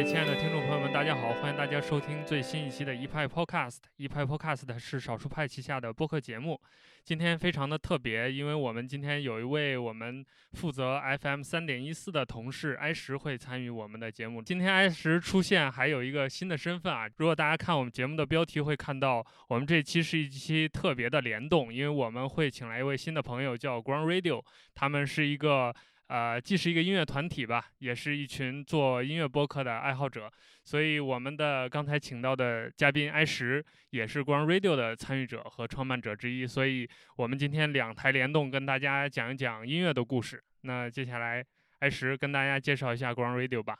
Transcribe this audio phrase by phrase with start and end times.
[0.00, 1.30] 位亲爱的听众朋友们，大家好！
[1.34, 3.80] 欢迎大家收听最新一期的一派 Podcast。
[3.98, 6.58] 一派 Podcast 是少数派旗下的播客节目。
[7.04, 10.24] 今天非常的特别，因为我们今天有一位我们
[10.54, 14.40] 负责 FM 三点一四的同事埃石会参与我们的节目。
[14.40, 17.06] 今天埃石出现还有一个新的身份啊！
[17.18, 24.42] 如果大家看我们节目的标题，会看到我们这期是一期特别的联动，因为我们会请来一位新的朋友叫 Ground Radio，
[24.74, 25.74] 他们是一个。
[26.10, 30.28] 呃，既是一个音乐团体吧，也是一群做音乐播客的爱好者，
[30.64, 40.42] 所以我们的刚才请到的嘉宾埃石也是 Ground Radio 的参与者和创办者之一，所以我们今天两台联动跟大家讲一讲音乐的故事。
[40.62, 41.46] 那接下来
[41.78, 43.78] 埃石跟大家介绍一下 Ground Radio 吧。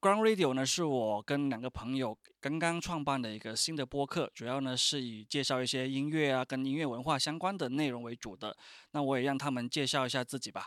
[0.00, 8.56] Ground Radio 呢是我跟两个朋友刚刚创办的一个新的播客，主要呢是以介绍一些音乐啊跟音乐文化相关的内容为主的。
[8.90, 10.66] 那我也让他们介绍一下自己吧。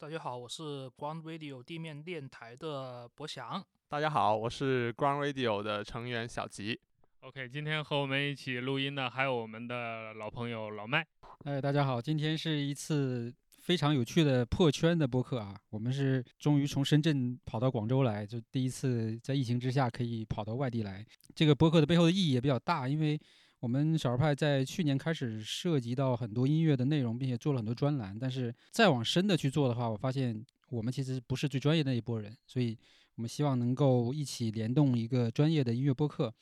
[0.00, 3.62] 大家好，我是 Ground Radio 地面电台的博翔。
[3.86, 6.80] 大家好，我是 Ground Radio 的成员小吉。
[7.20, 11.06] OK，今天和我们一起录音的还有我们的老朋友老麦。
[11.44, 15.54] 哎，大家好，今天是一次非常有趣的破圈的播客啊！
[15.68, 21.04] 我们是终于从深圳跑到广州来，就第一次在疫情之下可以跑到外地来。
[21.34, 23.20] 这个播客的背后的意义也比较大，因为。
[23.60, 28.18] 我们少儿派在去年开始涉及到很多音乐的内容，并且做了很多专栏。
[28.18, 32.76] 但是再往深的去做的话，我发现我们其实不是最专业的那一波人，所以
[33.16, 36.34] 我们希望能够一起联动一个专业的音乐播客，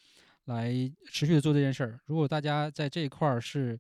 [0.45, 0.73] 来
[1.11, 2.01] 持续的做这件事儿。
[2.07, 3.77] 如果大家在这一块儿是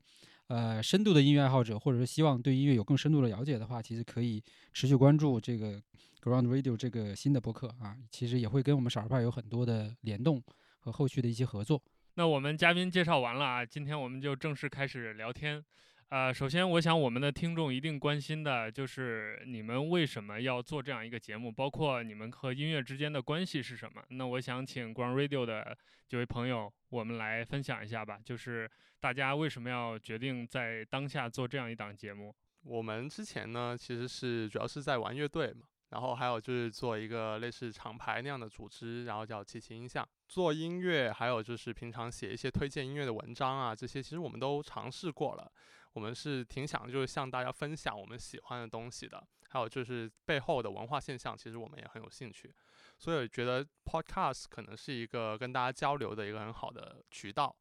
[0.48, 4.42] 呃深度的音乐爱好者，或者说希望对音乐有更深度的了解的话，其实可以
[4.72, 5.80] 持续关注这个
[6.20, 10.42] Ground Radio 这个新的播客啊，其实也会跟我们少儿派有很多的联动
[10.80, 11.80] 和后续的一些合作。
[12.18, 15.64] 那我们嘉宾介绍完了啊，今天我们就正式开始聊天。
[16.08, 24.02] 呃，首先我想我们的听众一定关心的就是你们为什么要做这样一个节目，包括你们和音乐之间的关系是什么。
[24.08, 25.78] 那我想请 Ground Radio 的
[26.08, 28.68] 几位朋友，我们来分享一下吧，就是
[28.98, 32.34] 大家为什么要决定在当下做这样一档节目？
[32.64, 35.68] 我们之前呢，其实是主要是在玩乐队嘛。
[35.90, 45.50] 然后还有就是做一个类似厂牌那样的组织，然后叫七七音像，做音乐，还有就是平常写一些推荐音乐的文章啊，这些其实我们都尝试过了。
[45.94, 52.54] 我们是挺想就是向大家分享我们喜欢的东西的，还有就是背后的文化现象，其实我们也很有兴趣。
[52.98, 57.56] 所以觉得 Podcast 可能是一个跟大家交流的一个很好的渠道。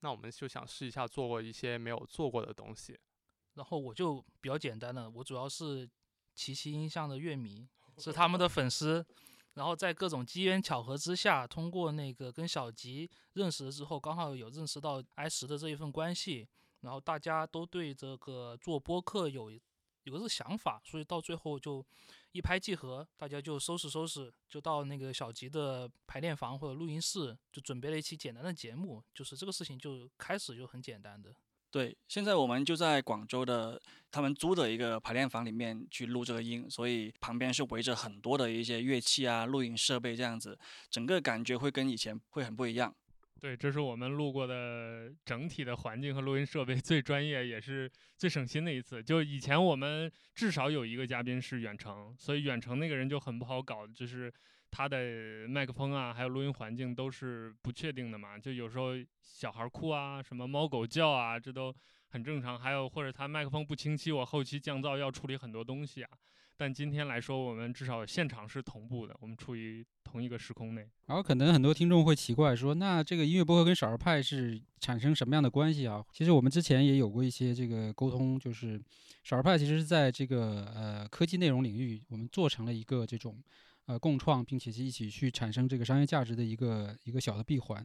[0.00, 2.98] 那我们就想试一下做过一些没有做过的东西。
[3.54, 5.90] 然后我就比较简单了，我主要是。
[6.34, 7.68] 奇奇音像的乐迷
[7.98, 9.04] 是他们的粉丝，
[9.54, 16.48] 然后在各种机缘巧合之下，通过那个跟小吉认识了之后，刚好有认识到 i 十的这一份关系，
[16.80, 19.50] 然后大家都对这个做播客有
[20.04, 21.84] 有个这想法，所以到最后就
[22.32, 31.34] 一拍即合，大家就收拾收拾，就到那个小吉的排练房或者录音室，就准备了一期简单的节目，就是这个事情就开始就很简单的。
[31.72, 40.58] 对，现在我们就在广州的他们租的一个排练房里面去录这个音，所以旁边是围着很多的一些乐器啊、录音设备这样子，
[40.90, 42.94] 整个感觉会跟以前会很不一样。
[43.40, 49.02] 对，这是我们录过的整体的环境和录音设备 最专业也是最省心的一次。
[49.02, 54.30] 就以前我们至少有一个嘉宾是远程，所以远程那个人就很不好搞，就是。
[54.72, 61.72] 他的麦克风啊，还有录音环境都是不确定的嘛，就有时候小孩哭啊，什么猫狗叫啊，这都
[62.08, 62.58] 很正常。
[62.58, 66.08] 还有或者他麦克风不清晰，我后期降噪要处理很多东西啊。
[66.56, 70.88] 但今天来说，我们至少现场是同步的，我们处于同一个时空内。
[71.06, 76.02] 然后可能很多听众会奇怪说，那这个音乐播客跟少儿派是产生什么样的关系啊？
[76.12, 78.80] 其实我们之前也有过一些这个沟通，就是
[79.22, 83.36] 少儿派其实是在这个呃科技内容领域，我们做成了一个这种。
[83.86, 87.84] 呃，共创，并且是一起去产生这个商业价值的一个一个小的闭环，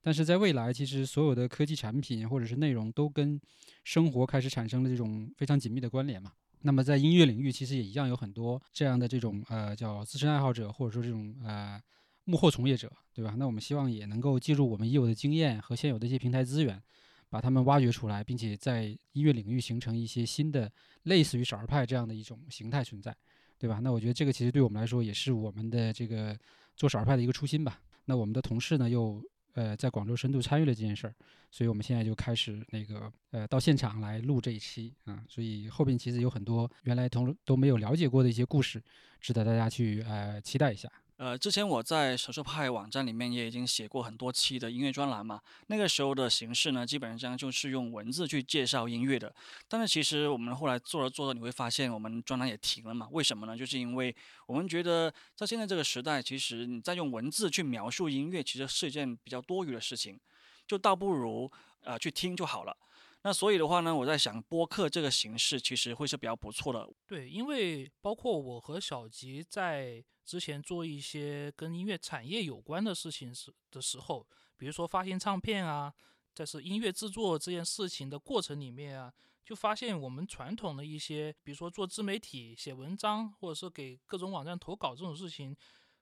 [0.00, 3.40] 但是在未来，其实所有的科技产品或者是内容都跟
[3.84, 6.32] 生活开始产生了这种非常紧密的关联嘛。
[6.60, 11.80] 那么在音乐领域，其实也一样有很多这样的这种呃叫资深爱好者，或者说这种呃
[12.24, 13.34] 幕后从业者，对吧？
[13.36, 16.80] 那我们希望也能够借助我们已有的经验和现有的一些平台资源，
[17.28, 20.70] 把他们挖掘出来，并且在音乐领域形成一些新的
[21.02, 23.16] 类似于少儿派这样的一种形态存在。
[23.62, 23.78] 对吧？
[23.80, 26.36] 那我觉得这个其实对我们来说也是我们的这个
[26.74, 27.80] 做少儿派的一个初心吧。
[28.06, 29.22] 那我们的同事呢，又
[29.54, 31.14] 呃在广州深度参与了这件事儿，
[31.48, 35.24] 所以我们现在就开始那个呃到现场来录这一期啊。
[35.28, 38.82] 所以后边其实有很多原来同都没有了解过的一些故事，
[39.20, 40.90] 值得大家去呃期待一下。
[41.22, 45.40] 呃，之前我在少数派网站里面也已经写过很多期的音乐专栏嘛。
[45.68, 49.32] 那个时候的形式呢，基本上就是用文字去介绍音乐的。
[49.68, 53.08] 但是其实我们后来做着做着，你会发现我们专栏也停了嘛？
[53.12, 53.56] 为什么呢？
[53.56, 54.12] 就是因为
[54.46, 60.18] 我们觉得在现在这个时代，其实你在用文字去描述音乐，其实是一件比较多余的事情，
[60.66, 61.48] 就倒不如
[61.84, 62.76] 呃去听就好了。
[63.24, 66.88] 那所以的话呢，我在想播客这个形式其实会是比较不错的。
[67.06, 74.26] 对，因为包括我和小吉在之前做一些跟音乐产业有关的事情时的时候，
[74.56, 75.94] 比如说发行唱片啊，
[76.34, 79.12] 在是音乐制作这件事情的过程里面啊，
[79.44, 85.56] 就发现我们传统的一些，比如说做自媒体、写文章，或者是给各种网站投稿这种事情，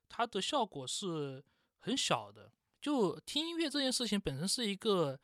[0.09, 1.45] 它的效果是
[1.81, 2.51] 很小的。
[2.81, 5.21] 就听音乐这件事情本身是一个。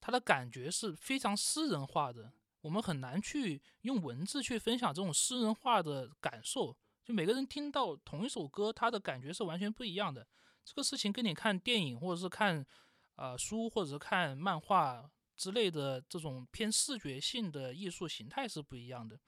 [0.00, 6.76] 他的感觉是非常私人化的，我们很难去用文字去分享这种私人化的感受。
[7.04, 10.26] 就每个人听到同一首歌，他的感觉是完全不一样的。
[10.64, 12.66] 这个事情跟你看电影，或者是看
[13.14, 19.18] 呃书，或者是看漫画之类的这种偏视觉性的艺术形态是不一样的。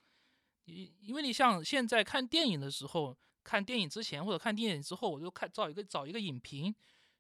[0.65, 6.75] 因因为你像现在看电影的时候，看电影之前或者看电影之后，我就看找一个找一个影评，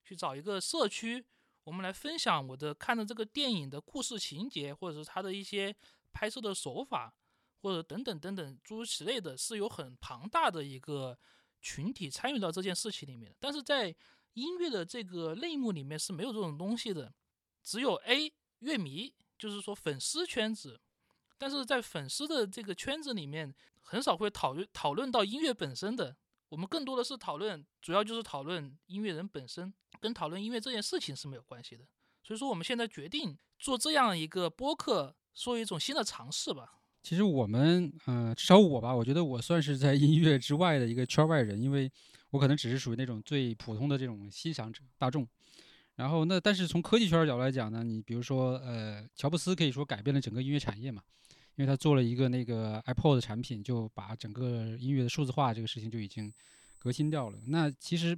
[0.05, 1.25] 去找一个社区。
[1.69, 5.75] 我们来分享我的看的这个电影的故事情节，或者是它的一些
[6.15, 7.15] 拍摄的手法，
[7.61, 11.19] 或者等等等等诸如此类的，是有很庞大的一个
[11.61, 13.37] 群体参与到这件事情里面的。
[13.39, 13.95] 但是在
[14.33, 17.13] 音乐的这个类目里面是没有这种东西的，
[17.63, 20.81] 只有 A 乐迷，就是说粉丝圈子。
[21.37, 26.17] 但是在粉丝的这个圈子里面，很少会讨论讨论到音乐本身的。
[26.49, 31.85] 我们更多的是讨论，主要就是讨论音乐人本身，跟讨论音乐这件事情是没有关系的。
[32.23, 36.81] 所以说，我们现在决定做这样一个播客，做一种新的尝试吧。
[37.03, 41.91] 其实我们，呃，至少我吧，我觉得我算是在音乐之外的一个圈外人，因为
[42.31, 45.27] 我可能只是属于那种最普通的这种欣赏者大众。
[45.95, 51.03] 然后，那但是从科技圈角度来讲呢，你比如说，呃，乔布斯可以说改变了整个音乐产业嘛。
[51.59, 56.33] 因为他做了一个那个 iPod 的产品，就把整个音乐的数字化这个事情就已经
[56.79, 57.39] 革新掉了。
[57.47, 58.17] 那其实，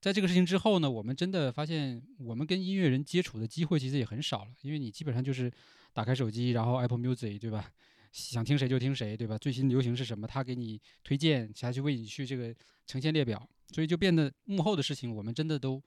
[0.00, 4.50] 在这个事情之后呢，我们真的发现，我们跟音乐人接触的机会其实也很少了。
[4.62, 5.48] 因为你基本上就是
[5.92, 7.70] 打开手机，然后 Apple Music，对吧？
[8.10, 9.38] 想听谁就听谁，对吧？
[9.38, 12.52] 最新流行是什么，他给你推荐，他去为你去这个
[12.88, 15.80] 呈现列表，所以就变得幕后的事情我们真的都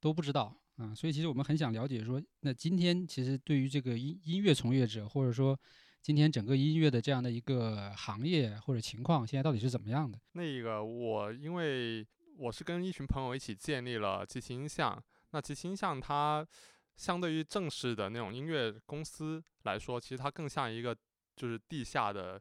[0.00, 0.94] 都不知道啊。
[0.94, 5.60] 所以其实我们很想了解说，那今天其实对于这个音音乐从业者，或者说
[6.08, 10.18] 今天整个音乐的这样的一个行业或者情况，现在到底是怎么样的？
[10.32, 12.02] 那个我因为
[12.38, 14.98] 我是跟一群朋友一起建立了即兴音像，
[15.32, 16.48] 那即兴音像它
[16.96, 20.96] 相对于正式的那种音乐公司来说，其实它更像一个
[21.36, 22.40] 就是地下的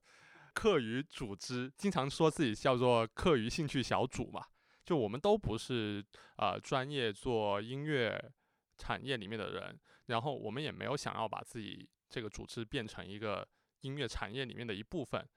[0.53, 4.45] 课余组织，经常说自己叫做课余兴趣小组嘛。
[4.85, 6.01] 就我们都不是
[6.37, 8.17] 呃专业做音乐
[8.77, 13.45] 产业里面的人，然后我们也没有想要把自己这个组织变成一个。
[13.81, 15.27] 音乐产业里面的一部分，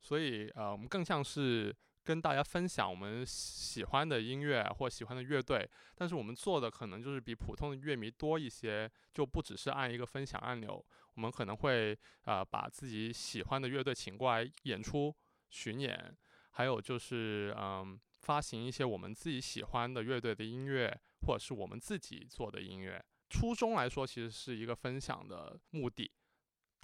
[0.00, 15.14] 所以呃，我们更像是跟大家分享我们喜欢的音乐或喜欢的乐队，但是我们做的可能就是比普通的乐迷多一些，就不只是按一个分享按钮，我们可能会呃把自己喜欢的乐队请过来演出
[15.48, 16.14] 巡演，
[16.50, 20.94] 还有就是嗯发行一些我们自己喜欢的乐队的音乐，
[21.26, 23.02] 或者是我们自己做的音乐。
[23.30, 26.10] 初衷来说，其实是一个分享的目的。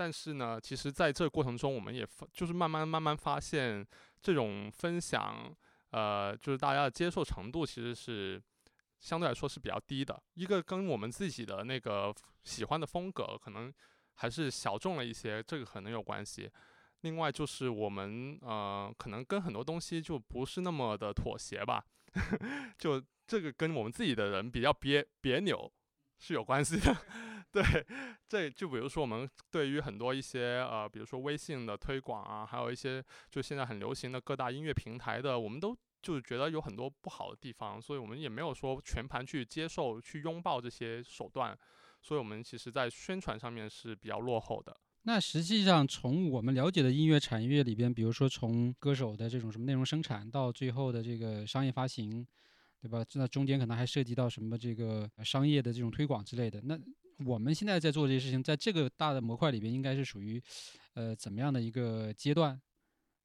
[0.00, 3.86] 但是呢，其实在这个过程中，我们也就是慢慢慢慢发现，
[4.22, 5.54] 这种分享，
[5.90, 8.42] 呃，就是大家的接受程度其实是
[8.98, 10.18] 相对来说是比较低的。
[10.32, 12.14] 一个跟我们自己的那个
[12.44, 13.70] 喜欢的风格可能
[14.14, 16.50] 还是小众了一些，这个可能有关系。
[17.02, 21.84] 另外就是我们呃，可能跟很多东西就不是那么的妥协吧，
[22.78, 25.70] 就这个跟我们自己的人比较别别扭
[26.18, 26.96] 是有关系的。
[27.52, 27.62] 对，
[28.28, 41.58] 这就比如说我们对于很多一些呃，比如说微信的推广啊，还有一些就现在很流行的各大音乐平台的，我们都就是觉得有很多不好的地方，所以我们也没有说全盘去接受、去拥抱这些手段，
[42.00, 44.76] 所以我们其实在宣传上面是比较落后的。
[45.02, 52.24] 那实际上从我们了解的音乐产业里边，比如说从歌手的这种什么内容生产到最后的这个商业发行，
[52.80, 53.04] 对吧？
[53.14, 56.78] 那中间可能还涉及到什么这个商业的这种推广之类的，那。
[57.24, 60.42] 我们现在在做这些事情，在这个大的模块里边，应该是属于，
[60.94, 62.60] 呃，怎么样的一个阶段？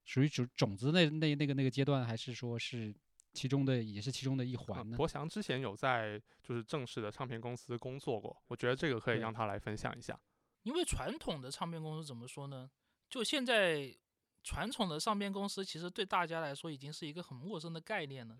[0.04, 2.94] 属于种种子那那那个那个阶段，还是说是
[3.34, 4.96] 其中的也是其中的一环呢？
[4.98, 10.20] 博翔之前有在就是正式的唱片公司工作过，我觉得这个可以让他来分享一下。
[10.64, 12.70] 因为传统的唱片公司怎么说呢？
[13.10, 13.96] 就现在
[14.44, 18.38] 传统的唱片公司，其实对大家来说已经是一个很陌生的概念了。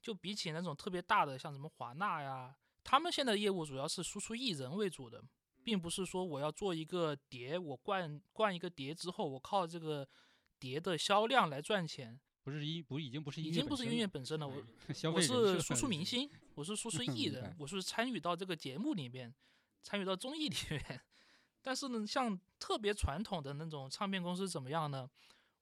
[0.00, 2.52] 就比起那种特别大的，像什么华纳呀，
[2.84, 5.22] 他们现在业务主要是输出艺人为主的，
[5.62, 10.08] 并不是说我要做一个碟，我灌灌一个碟之后，我靠这个
[10.58, 14.46] 碟的销量来赚钱，不是音不已经不是音乐已经不是音乐本身了。
[14.48, 14.62] 我
[15.12, 19.32] 我是输出明星，我是输出 艺人，我是参与到这个节目里面，
[19.82, 21.00] 参与到综艺里面。
[21.62, 25.08] 但是呢，像特别传统的那种唱片公司怎么样呢？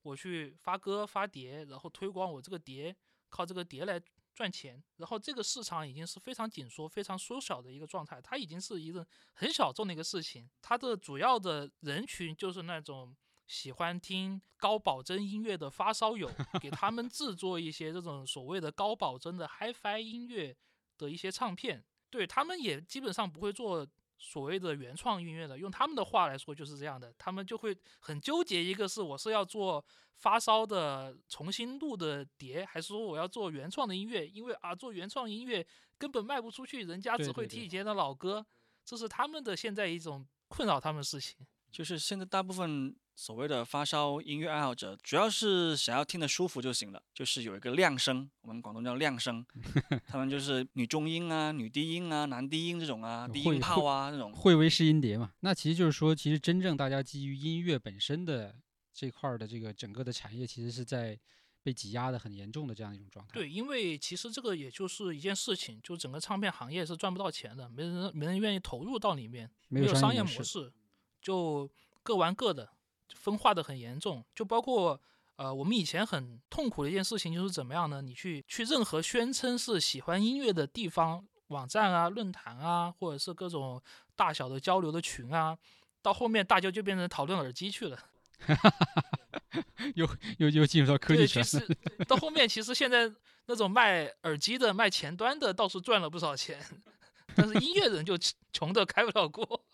[0.03, 2.97] 我去发歌发碟，然后推广我这个碟，
[3.29, 4.01] 靠这个碟来
[4.41, 4.83] 赚钱。
[4.97, 10.49] 然后这个市场已经是非常紧缩、非常缩小的一个状态，它已经是一个很小众的一个事情。
[10.63, 13.15] 它的主要的人群就是那种
[13.47, 20.57] 喜欢听高保真音乐的发烧友，给他们制作一些这种所谓的高保真的 HiFi 音乐
[20.97, 21.85] 的一些唱片。
[22.09, 23.87] 对他们也基本上不会做
[24.21, 29.83] 所谓的原创音乐的，用他们的话来说就是这样的，他们就会很纠结，一个是我是要做
[30.19, 34.29] 发烧的重新录的碟，还是说我要做原创的音乐？
[34.29, 38.45] 因为啊，做原创音乐根本卖不出去，人家只会听以前的老歌，
[38.85, 41.39] 这是他们的现在一种困扰他们的事情。
[41.73, 49.45] 就是现在大部分所谓的发烧音乐爱好者，主要是想要听得舒服就行了，就是有一个亮声，我们广东叫亮声，
[50.09, 54.33] 他们就是女中音啊、女低音啊、男低音这种啊、低会音炮啊这种。
[54.33, 58.57] 会威试音碟嘛，那其实就是说，其实真正大家基于音乐本身的
[58.95, 61.21] 这块儿的这个整个的产业，其实是在
[61.63, 63.35] 被挤压的很严重的这样一种状态。
[63.35, 70.73] 对，因为其实这个也就是一件事情，就整个唱片行业是赚不到钱的，没人没人愿意投入到里面，没有商业模式，
[71.21, 71.71] 就
[72.03, 72.71] 各玩各的，
[73.15, 74.25] 分化的很严重。
[74.35, 75.01] 就包括
[75.37, 78.03] 呃，我们以前很痛苦的一件事情就是怎么样呢？
[78.03, 83.83] 你去去任何宣称是喜欢音乐的地方、网站啊、论坛啊，或者是各种
[84.15, 85.57] 大小的交流的群啊，
[86.03, 87.99] 到后面大家就变成讨论耳机去了。
[89.95, 91.45] 又又又进入到科技，圈了。
[91.45, 93.11] 其实到 后面，其实现在
[93.47, 96.59] 那种卖耳机的、卖前端的，倒是赚了不少钱，
[97.35, 98.15] 但是音乐人就
[98.53, 99.65] 穷的开不了锅。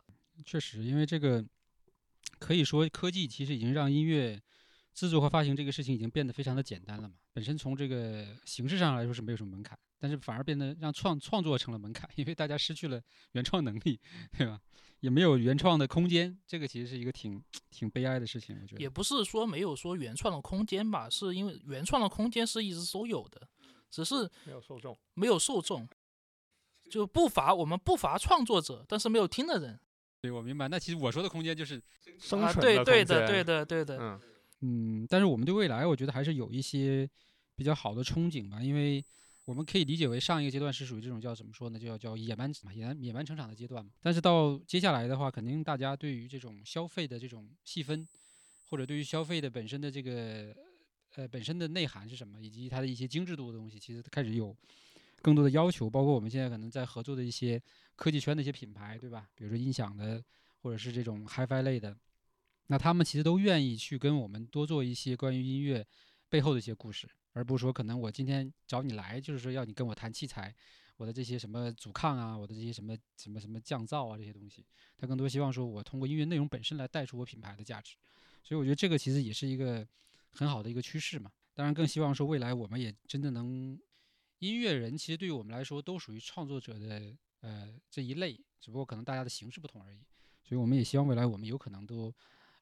[0.44, 1.44] 确实，因为这个
[2.38, 4.40] 可以说科技其实已经让音乐
[4.94, 7.14] 制作和发行这个事情已经变得非常的简单了嘛。
[7.32, 13.00] 本身从这个形式上来说是没有什么门槛，但是反而变得让创创作成了门槛，因为大家失去了
[13.32, 14.00] 原创能力，
[14.36, 14.60] 对吧？
[15.00, 18.80] 也没有原创的空间，这个其实是一个挺挺悲哀的事情，我觉得。
[18.80, 23.46] 也不是说没有说原创的空间吧，是因为原创的空间是一直都有的，
[23.90, 24.98] 只是没有受众。
[25.14, 25.86] 没有受众。
[26.88, 29.78] 就不乏我们不乏创作者，但是没有听的人
[30.26, 30.68] 对，我明白。
[30.68, 31.82] 那其实我说的空间就是，啊。
[32.18, 33.98] 生存对对空间的，对的，对的。
[34.00, 34.20] 嗯，
[34.60, 37.08] 嗯，但是我们对未来，我觉得还是有一些
[37.54, 39.04] 比较好的憧憬吧，因为
[39.44, 43.92] 我们可以理解为上一个阶段是属于这种叫怎么说呢，就叫叫野蛮，野蛮野蛮成长的阶段嘛。
[44.00, 48.06] 但是到接下来的话，肯定大家对于这种消费的这种细分，
[48.64, 50.54] 或者对于消费的本身的这个
[51.14, 54.56] 呃本身的内涵是什么，以及它的一些精致度的东西，其实开始有
[55.22, 55.88] 更多的要求。
[55.88, 57.62] 包括我们现在可能在合作的一些
[57.96, 59.28] 科技圈的一些品牌，对吧？
[59.34, 60.22] 比如说音响的，
[60.60, 61.96] 或者是这种 HiFi 类的，
[62.66, 65.84] 那他们其实都愿意去跟我们多做一些关于音乐
[66.28, 70.54] 背后的一些故事，而不是说可能我今天找你来就是说要你跟我谈器材，
[70.96, 74.64] 我的这些什么阻抗啊，我的这些什么什么什么降噪啊这些东西，
[74.96, 77.96] 他更多希望说我通过音乐内容本身来带出我品牌的价值，
[78.42, 79.86] 所以我觉得这个其实也是一个
[80.30, 81.30] 很好的一个趋势嘛。
[81.54, 83.80] 当然更希望说未来我们也真的能，
[84.40, 89.98] 音乐人其实对于我们来说都属于创作者的呃这一类，只不过可能大家的形式不同而已。
[90.42, 92.14] 所以我们也希望未来我们有可能都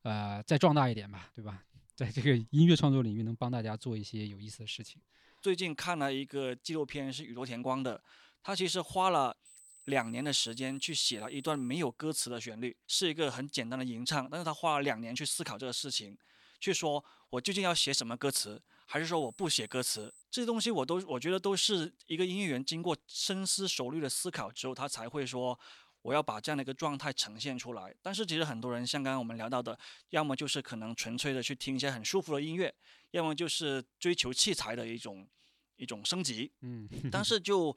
[0.03, 1.65] 呃再壮大一点吧，对吧？
[1.95, 5.01] 在这个音乐创作领域能帮大家做一些有意思的事情。
[5.41, 8.03] 最近看了一个纪录片，是宇多田光的，
[8.43, 9.37] 他其实花了
[9.85, 16.19] 两年的时间去写了一段没有歌词的旋律，是一个很简单的吟唱，但是他花了两年去思考这个事情，
[16.59, 25.59] 去说我究竟要写什么歌词，还是说我不写歌词，这些东西我都我觉得都是一个音乐人经过深思熟虑的思考之后，他才会说。
[26.05, 29.79] 我要把这样的一个状态呈现出来，但是其实很多人像刚刚我们聊到的，
[30.11, 32.75] 要么就是可能纯粹的去听一些很舒服的音乐，
[33.13, 35.27] 要么就是追求器材的一种
[35.77, 37.75] 一种升级，嗯， 但是就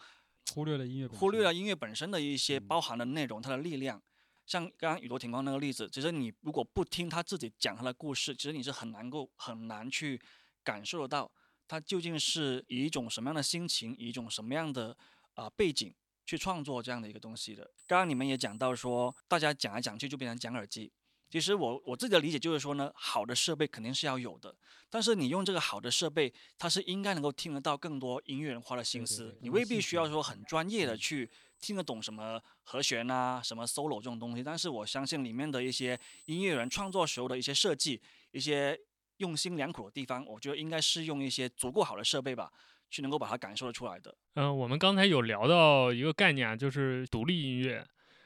[0.53, 4.03] 忽略了音乐，忽略了音乐本身的一些嗯包含的内容，它的力量。
[4.45, 10.21] 像刚刚宇多田光那个例子，其实你如果不听他自己讲他的故事，其实你是很难够很难去
[10.67, 11.31] 感受得到
[11.65, 14.89] 他究竟是以一种什么样的心情，以一种什么样的
[15.35, 15.93] 啊、呃背景
[16.25, 17.63] 去创作这样的一个东西的。
[17.87, 20.91] 刚刚你们也讲到说，大家讲来讲去就变成讲耳机。
[21.29, 24.55] 其实我我自己的理解就是说呢，好的设备肯定是要有的，
[24.89, 38.79] 但是你用这个好的设备，它是应该能够听得到更多音乐人花的心思，对对你未必需要说很专业的嗯去听得懂什么和弦啊、什么 solo 这种东西，但是我相信里面的一些音乐人创作时候的一些设计、一些
[39.17, 42.51] 用心良苦的地方，我觉得应该是用一些足够好的设备吧，
[42.89, 44.15] 去能够把它感受得出来的。
[44.35, 47.85] 嗯、我们刚才有聊到一个概念，就是独立音乐。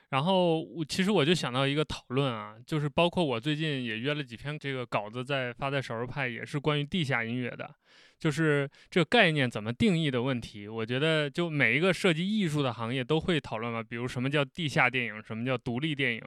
[0.10, 7.74] 然后我其实我就想到一个讨论啊，就是包括我最近也约了几篇这个稿子在发在少数派，也是关于地下音乐的，
[8.22, 10.68] 就是这个概念怎么定义的问题。
[10.68, 16.24] 我觉得就每一个涉及艺术的行业都会讨论吧，比如什么叫地下电影，什么叫独立电影。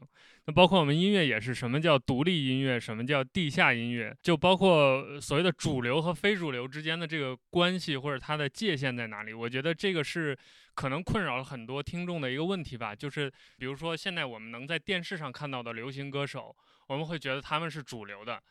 [0.46, 9.32] 那包括我们音乐也是，什么叫独立音乐，什么叫地下音乐，就包括所谓的主流和非主流之间的这个关系或者它的界限在哪里。
[9.32, 10.36] 我觉得这个是
[10.74, 12.92] 可能困扰了很多听众的一个问题吧。
[12.92, 16.54] 就是比如说现在我们能在电视上看到的流行歌手，
[16.88, 18.42] 我们会觉得他们是主流的。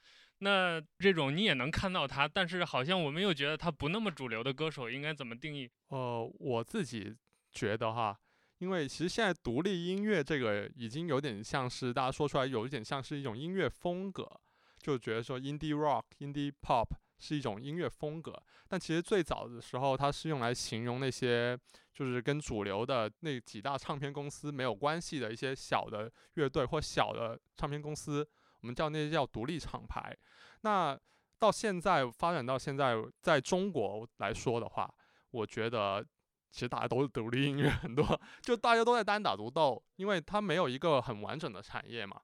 [0.43, 5.69] 那这种你也能看到他，但是好像我们又觉得他不那么主流的歌手应该怎么定义？
[5.87, 7.15] 呃，我自己
[7.53, 8.19] 觉得哈，
[8.57, 14.29] 因为其实现在独立音乐这个已经有点像是大家说出来有一点像是一种音乐风格，
[14.79, 16.87] 就觉得说 indie rock、indie pop
[17.19, 18.33] 是一种音乐风格，
[18.67, 21.57] 但其实最早的时候它是用来形容那些
[21.93, 28.27] 就是跟主流的那几大唱片公司没有关系的一些小的乐队或小的唱片公司，
[28.59, 30.13] 我们叫那些叫独立厂牌。
[30.63, 30.99] 那
[31.39, 34.93] 到现在发展到现在，在中国来说的话，
[35.31, 36.05] 我觉得
[36.51, 42.19] 其实大家都是独立音乐很多， 就大家都在单打独斗，因为它没有一个很完整的产业嘛。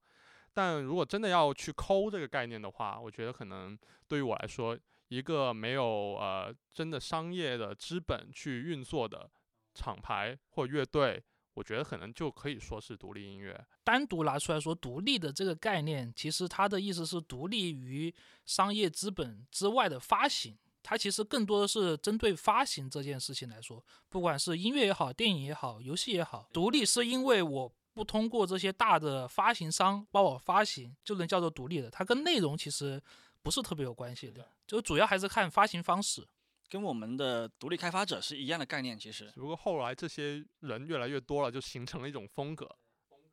[0.54, 3.78] 但如果真的要去抠这个概念的话，我觉得可能
[4.08, 4.78] 对于我来说，
[5.10, 9.30] 一个没有呃真的商业的资本去运作的
[9.74, 11.22] 厂牌或乐队，
[11.54, 13.66] 我觉得可能就可以说是独立音乐。
[13.84, 18.14] 单独拿出来说，独立的这个概念，其实它的意思是独立于
[18.46, 20.58] 商业资本之外的发行。
[20.82, 31.90] 它其实更多的是针对发行这件事情来说，不管是音乐也好，电影也好，游戏也好，独立是因为我不通过这些大的发行商帮我发行，就能叫做独立的。
[31.90, 33.00] 它跟内容其实
[33.42, 36.26] 不是特别有关系的，就主要还是看发行方式。
[36.70, 42.70] 跟我们的独立开发者是一样的概念，其实只不过后来这些人越来越多了，就形成了一种风格。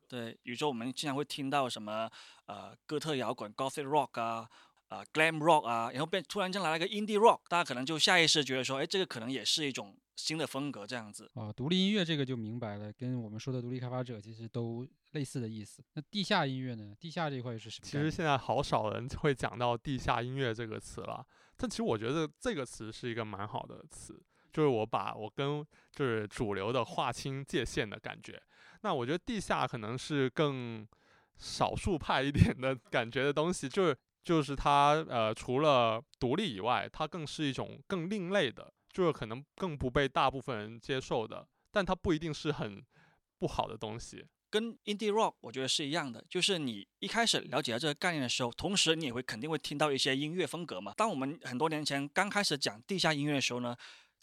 [0.07, 2.09] 对，比如说我们经常会听到什么
[2.45, 4.49] 呃哥特摇滚 （Gothic Rock） 啊，
[4.87, 11.29] 啊、Glam Rock 啊，然后变突然间来了个 Indie Rock，大家可能就下意识觉得说，哎，这个可能也是一种新的风格这样子。
[11.35, 15.83] 啊，独立音乐这个就明白了，跟我们说的独立开发者其实都类似的意思。
[15.93, 16.95] 那地下音乐呢？
[16.97, 17.85] 地下这一块又是什么？
[17.85, 24.17] 其实现在好少人会讲到地下音乐这个词了，但其实我觉得这个词是一个蛮好的词，
[24.53, 28.41] 就是我把我跟就是主流的划清界限的感觉。
[28.81, 30.87] 那我觉得地下可能是更
[31.35, 42.83] 少数派一点的感觉的东西，就是就是它呃除了独立以外，它更是一种更另类的，就是可能更不被大部分人接受的，但它不一定是很
[43.39, 44.25] 不好的东西。
[44.49, 50.93] 跟 indie rock 我觉得是一样的，就是你一开始了解到这个概念的时候，同时你也会肯定会听到一些音乐风格嘛。
[50.95, 53.75] 当我们很多年前刚开始讲地下音乐的时候呢，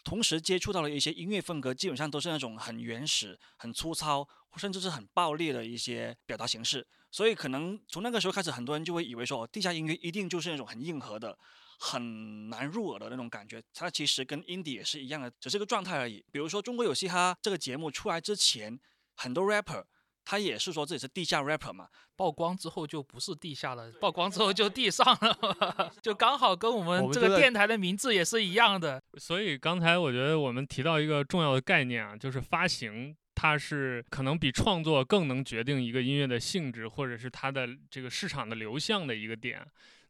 [0.02, 6.87] 同时接触到了一些音乐风格，基本上都是那种很原始、很粗糙，甚至是很暴力的一些表达形式。
[7.10, 11.38] 所以可能从那个时候开始，很多人就会以为说，地下音乐一定就是那种很硬核的、
[11.78, 13.62] 很难入耳的那种感觉。
[13.72, 16.24] 它其实跟 indie 也是一样的，只是个状态而已。
[16.32, 18.80] 比如说《中国有嘻哈》这个节目出来之前，
[19.14, 19.84] 很多 rapper
[20.24, 29.02] 他也是说自己是地下 rapper 嘛，曝光之后就不是地下了，曝光之后就地上了，就刚好跟我我们这个电台的名字也是一样的。
[29.18, 39.60] 所以刚才我觉得我们提到一个重要的概念啊，就是发行，它是可能比创作更能决定一个音乐的性质，或者是它的这个市场的流向的一个点。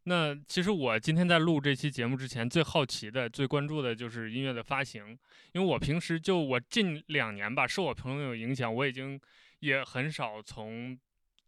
[0.06, 5.18] 那其实我今天在录这期节目之前，最好奇的、最关注的就是音乐的发行，
[5.52, 9.18] 因为我平时就我近两年吧，受我朋友影响，我已经
[9.64, 10.98] 也很少从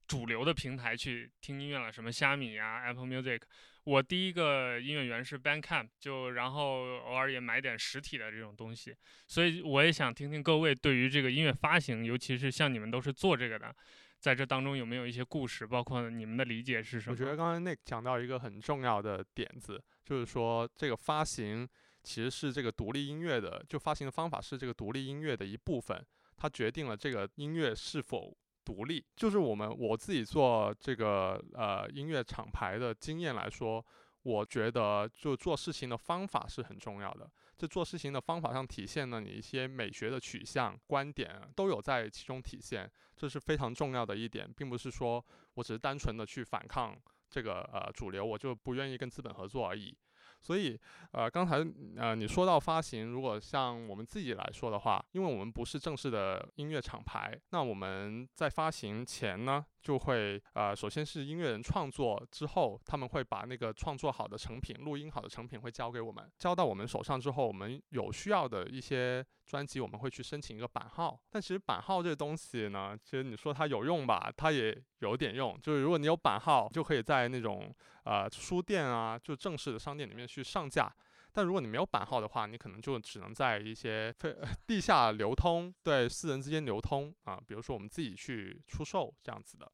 [0.06, 3.42] 主流的平台去听音乐了，什么虾米呀、Apple Music。
[3.84, 13.72] 我第一个音乐源是 Bandcamp，就然后偶尔也买点实体的这种东西，所以我也想听听各位对于这个音乐发行，尤其是像你们都是做这个的，
[14.18, 17.12] 在这当中有没有一些故事，包括你们的理解是什么？
[17.12, 21.68] 我觉得刚才 Nick 讲到一个很重要的点子，就是说这个发行
[22.02, 26.04] 其实是这个独立音乐的，就发行的方法是这个独立音乐的一部分，
[26.36, 29.04] 它决定了这个音乐是否独立。
[29.16, 33.84] 就是我们我自己做这个呃音乐厂牌的经验来说，
[34.22, 37.30] 我觉得就做事情的方法是很重要的。
[37.56, 46.94] 这做事情的方法上体现了你一些美学的取向、观点都有在其中体现，这是非常重要的一点，并不是说我只是单纯的去反抗
[47.30, 49.96] 这个呃主流，我就不愿意跟资本合作而已。
[50.40, 50.78] 所以，
[51.12, 51.56] 呃，刚才
[51.96, 71.18] 呃你说到发行，如果像我们自己来说的话，因为我们不是正式的音乐厂牌，那我们在发行前呢，就会呃，首先是音乐人创作之后，他们会把那个创作好的成品、录音好的成品会交给我们，交到我们手上之后，我们有需要的一些专辑，我们会去申请一个版号。
[71.30, 77.74] 但其实版号这个东西呢，其实你说它有用吧，它也有点用，就是如果你有版号，就可以在那种。
[78.08, 80.88] 呃，书店啊，就正式的商店里面去上架。
[81.32, 84.32] 但如果你没有版号的话，你可能就只能在一些非
[84.64, 87.36] 地下流通，对私人之间流通啊。
[87.44, 89.68] 比如说我们自己去出售这样子的。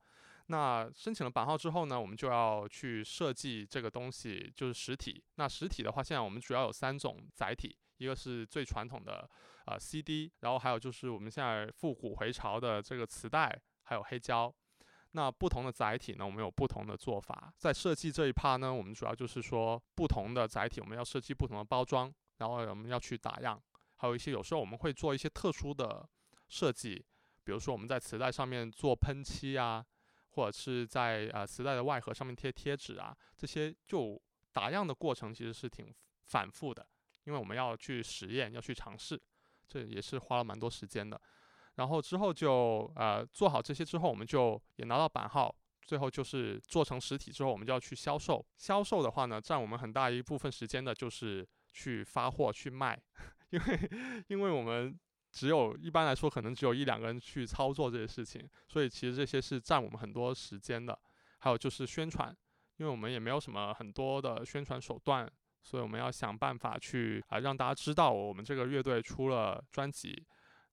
[0.46, 5.22] 那申请了版号之后呢，我们就要去设计这个东西，就是实体。
[5.34, 9.28] 那实体的话，现在我们主要有三种载体，一个是最传统的
[9.66, 14.52] 呃 CD，然后还有就是我们现在复古回潮的这个磁带，还有黑胶。
[15.14, 17.52] 那不同的载体呢，我们有不同的做法。
[17.58, 23.62] 在设计这一趴呢，我们主要就是说，不同的载体我们要设计不同的包装，然后我们要去打样，
[23.96, 26.08] 还有一些有时候我们会做一些特殊的
[26.48, 27.04] 设计，
[27.44, 29.84] 比如说我们在磁带上面做喷漆啊，
[30.30, 34.18] 或者是在呃磁带的外盒上面贴贴纸啊，这些就
[34.50, 35.94] 打样的过程其实是挺
[36.24, 36.86] 反复的，
[37.24, 39.20] 因为我们要去实验，要去尝试，
[39.72, 41.20] 这也是花了蛮多时间的。
[41.76, 45.54] 然后之后就呃做好这些之后，我们就也拿到版号，
[45.86, 48.44] 最后就是做成实体之后，我们就要去销售。
[48.56, 53.00] 销售的话呢，占我们很大一部分时间的就是去发货去卖，
[53.50, 53.90] 因为
[54.28, 54.94] 因为我们
[55.30, 60.98] 只有一般来说可能只有一两个人去操作这些事情，所以其实这些是占我们很多时间的。
[61.38, 62.36] 还有就是宣传，
[62.76, 65.28] 因为我们也没有什么很多的宣传手段，
[65.62, 70.26] 所以我们要想办法去啊让大家知道我们这个乐队出了专辑。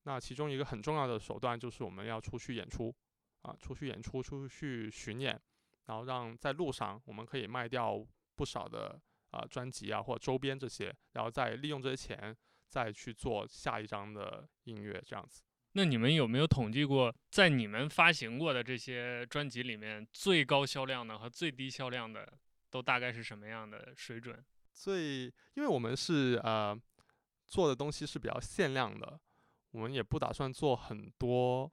[0.04, 2.94] 那其中一个很重要的手段就是我们要出去演出，
[3.42, 5.40] 啊，出去演出，出去巡演，
[5.86, 8.04] 然后让在路上我们可以卖掉
[8.36, 9.00] 不少的
[9.32, 12.36] 啊专辑啊或周边这些，然后再利用这些钱
[12.68, 15.44] 再去做下一张的音乐这样子。
[15.74, 22.28] 那你们有没有统计过，在你们发行过的这些专辑里面，最高销量的和最低销量的
[22.72, 24.44] 都大概是什么样的水准？
[24.80, 26.74] 最，因为我们是呃
[27.46, 29.20] 做的东西是比较限量的。
[29.72, 31.72] 我们也不打算做很多，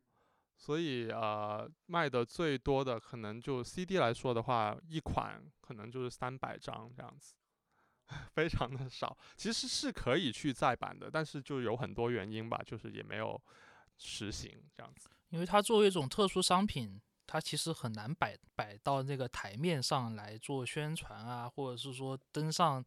[0.57, 7.35] 所以呃，卖的最多的可能就 CD 来说的话，一款可能就是三百张这样子，
[8.35, 9.17] 非常的少。
[9.37, 13.41] 其实是可以去再版的，但是就有很多原因吧，就是也没有
[13.97, 15.09] 实行这样子。
[15.31, 22.85] 因为它作为一种特殊商品，它其实很难摆摆到那个台面上来做宣传啊，或者是说登上。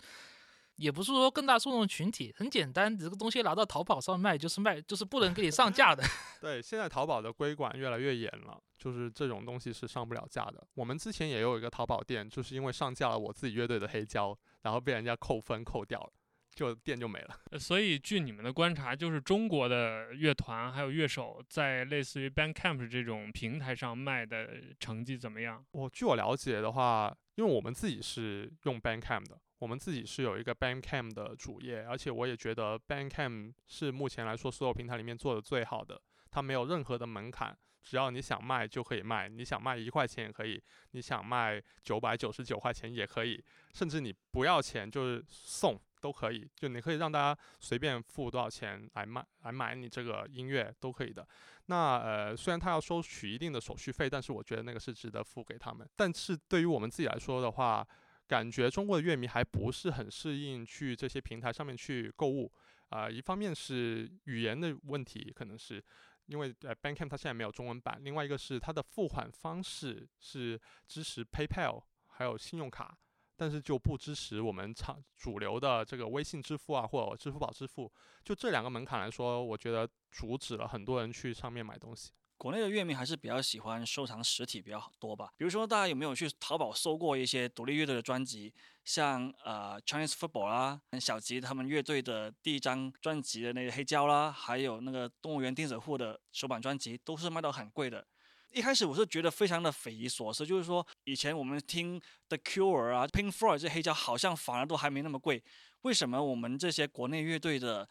[0.75, 6.01] 也不是说更大受众群体，很简单，你这个东西拿到淘宝上卖就是卖，就是不能给你上架的。
[6.39, 10.65] 对，现在淘宝的规管越来越严了，就是这种东西是上不了架的。
[10.75, 16.13] 我们之前也有一个淘宝店，就是因为上架了我自己乐队的黑胶，然后被人家扣分扣掉了，
[16.59, 17.39] 就店就没了。
[17.57, 25.63] 所以据你们的观察，就是中国的乐团还有乐手在类似于 Bandcamp 这种平台上卖的成绩怎么样？
[25.71, 29.39] 我据我了解的话，因为我们自己是用 Bandcamp 的。
[29.59, 36.01] 我们自己是有一个 Bandcamp 的主页，而且我也觉得 Bandcamp 是目前来说所有平台里面做的最好的。
[36.31, 43.43] 它没有任何的门槛，只要你想卖就可以卖，你想卖一块钱也可以，你想卖九百九十九块钱也可以，
[43.73, 51.27] 甚至你不要钱就是送都可以，就你可以让大家随便付多少钱来卖来买你这个音乐都可以的。
[51.65, 55.87] 那呃，虽然他要收取一定的手续费，但是我觉得那个是值得付给他们。
[55.95, 57.87] 但是对于我们自己来说的话，
[58.27, 62.51] 感觉中国的乐迷还不是很适应去这些平台上面去购物，
[62.89, 65.83] 啊，一方面是语言的问题，可能是
[66.25, 72.97] 因为呃 Bandcamp 它现在没有中文版，另外一个是它的付款方式是支持 PayPal 还有信用卡，
[73.39, 77.89] 但是就不支持我们常主流的这个微信支付啊或者支付宝支付，
[78.21, 82.11] 就这两个门槛来说，我觉得阻止了很多人去上面买东西。
[82.35, 85.29] 国内的乐迷还是比较喜欢收藏实体比较多吧。
[85.37, 88.53] 比如说，大家有没有去淘宝搜过一些独立乐队的专辑？
[88.83, 98.05] 像呃 Chinese Football 啦，小吉他们乐队的第一张专辑的那个黑胶啦，还有那个动物园钉子户的首版专辑，都是卖到很贵的。
[98.51, 105.43] 一开始我是觉得非常的匪夷所思，就是说以前我们听 The Cure 啊、Pink Floyd 这黑胶好像反而都还没那么贵，
[105.81, 107.87] 为什么我们这些国内乐队的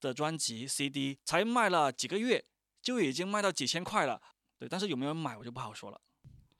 [0.00, 2.44] 的专辑 CD 才卖了几个月？
[2.80, 4.22] 就已经卖到几千块了，
[4.58, 6.00] 对，但是有没有人买我就不好说了。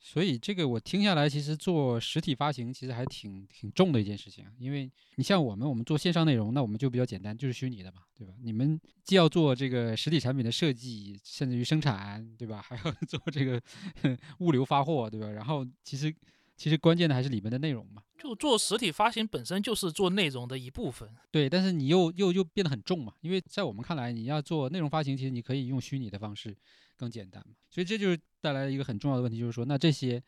[0.01, 4.53] 所以这个我听下来，其实做实体发行其实还挺挺重的一件事情啊。
[4.59, 8.33] 因为你像我们，我们做线上内容，那我们就比较简单，就是虚拟的嘛，对吧？
[8.41, 12.63] 你们既要做这个实体产品的设计，甚至于生产，对吧？
[12.67, 13.61] 还要做这个
[14.39, 15.29] 物流发货，对吧？
[15.31, 16.15] 然后其实
[16.57, 18.03] 其实关键的还是里面的内容嘛。
[18.19, 21.09] 就做实体发行本身就是做内容的一部分。
[21.31, 26.57] 对，但是你又又又变得很重嘛，因为在我们看来，你要做内容发行，其实你可以用虚拟的方式
[26.97, 27.55] 更简单嘛。
[27.71, 30.22] 所以这就是带来了一个很重要的问题，就是说，那这些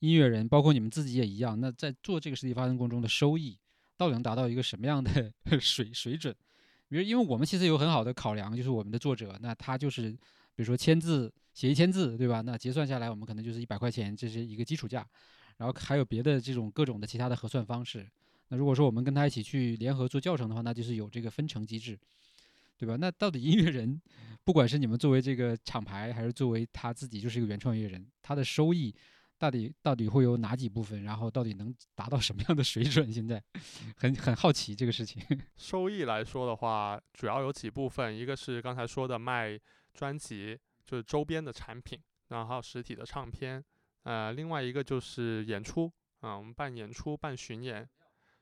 [0.00, 3.58] 音乐人，包括你们自己也一样，那在做这个实体发行过程中的收益，
[3.96, 6.34] 到底能达到一个什么样的 水水准？
[6.88, 12.40] 比如，因为我们其实有很好的考量，就是我们的作者，那他就是比如说签字写一千字，对吧？
[12.40, 15.06] 那结算下来，我们可能就是一百块钱，这是一个基础价。
[15.56, 18.08] 然后还有别的这种各种的其他的核算方式。
[18.48, 21.98] 那如果说我们跟他一起去联合做教程的话，那就是有这个分成机制，
[22.80, 22.96] 对吧？
[22.96, 24.00] 那到底音乐人，
[24.42, 28.94] 不管是你们作为这个厂牌，还是作为他自己就是一个原创音乐人，他的收益
[29.38, 31.02] 到底到底会有哪几部分？
[31.02, 33.12] 然后到底能 达到什么样的水准？
[33.12, 33.42] 现在
[33.96, 35.22] 很很好奇这个事情。
[35.58, 39.60] 收益来说的话，主要有几部分，一个是刚才说的卖
[39.92, 43.62] 专辑，就是周边的产品，然后还有实体的唱片。
[44.04, 47.86] 呃，另外一个就是演出，啊，我们办演出、办巡演，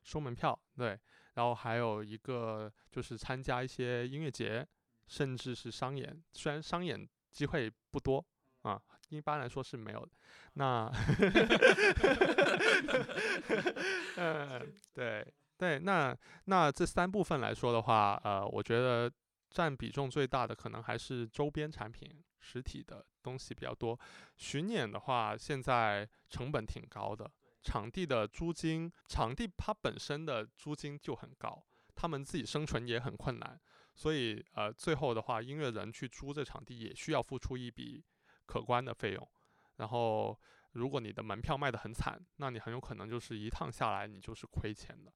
[0.05, 0.97] 收门票，对，
[1.39, 4.67] 然后还有一个就是参加一些音乐节，
[5.07, 8.25] 甚至是商演，虽然商演机会不多，
[8.63, 10.11] 啊，一般来说是没有的。
[10.55, 10.91] 那，
[14.17, 15.25] 嗯，对
[15.57, 19.09] 对，那那这三部分来说的话，呃，我觉得
[19.49, 22.21] 占比重最大的可能还是周边产品。
[22.41, 23.99] 实体的东西比较多，
[24.37, 27.29] 巡演的话，现在成本挺高的，
[27.63, 33.61] 场地的租金，场地它本身的租金就很高，他们自己生存也很困难，
[33.95, 38.05] 所以呃，最后的话，音乐人去租这场地也需要付出一笔
[38.47, 39.29] 可观的费用，
[39.77, 40.39] 然后
[40.73, 45.13] 如果你的门票卖得很惨，那你很有可能就是一趟下来你就是亏钱的，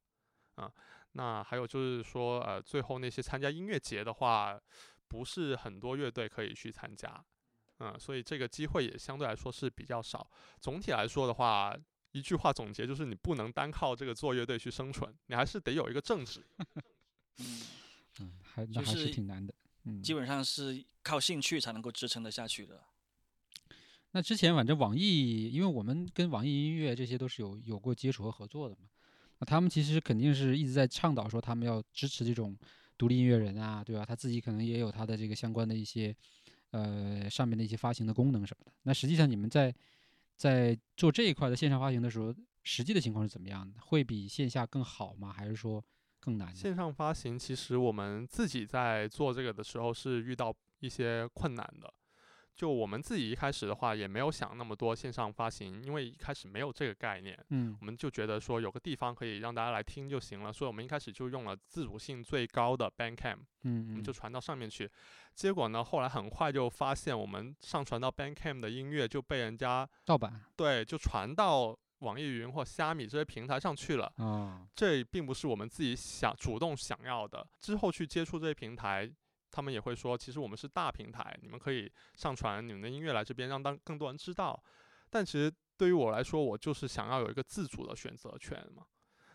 [0.63, 0.73] 啊，
[1.13, 4.61] 那还有就是说呃，最后那些参加音乐节的话。
[5.09, 7.23] 不是很多乐队可以去参加，
[7.81, 10.27] 嗯，所以这个机会也相对来说是比较少。
[10.59, 11.77] 总体来说的话，
[12.13, 16.43] 一句话总结就是，你不能单靠这个做乐队去生存，你还是得有一个正职。
[18.21, 19.53] 嗯，还那还是挺难的。
[19.85, 22.81] 嗯，基本上是靠兴趣才能够支撑得下去的。
[24.13, 28.89] 那之前反正网易，因为我们跟网易音乐这些都是有有过接触和合作的嘛，
[29.39, 32.57] 那他们其实肯定是一直在倡导说，他们要支持这种。
[32.99, 34.05] 独立音乐人啊，对吧？
[34.05, 36.15] 他自己可能也有他的这个相关的一些，
[36.71, 38.73] 呃，上面的一些发行的功能什么的。
[38.83, 39.75] 那实际上你们在
[40.43, 43.81] 在做这一块的线上发行的时候，实际的情况是怎么样的？
[43.81, 45.33] 会比线下更好吗？
[45.33, 45.81] 还是说
[46.19, 46.53] 更难？
[46.53, 51.95] 线上发行其实我们自己在做这个的时候是遇到一些困难的。
[52.55, 57.39] 就我们自己一开始的话，也没有想那么多线上发行，因为一开始没有这个概念。
[57.49, 64.89] 嗯，我们就觉得说有个地方可以让大家来听就行了，所以我们一开始就用了自主性最高的 Bandcamp，嗯，我们就传到上面去。
[65.35, 74.13] 结果呢，后来很快就发现，我们上传到 Bandcamp 的音乐就被人家盗版，对，就传到网易云或虾米这些平台上去了。
[74.19, 77.47] 啊，这并不是我们自己想主动想要的。
[77.61, 79.11] 之后去接触这些平台。
[79.53, 84.61] 他们也会说，其实我们是大平台，你们可以上传你们的音乐来这边，让当更多人知道。
[85.11, 88.83] 但其实对于我来说，我就是想要有一个自主的选择权嘛。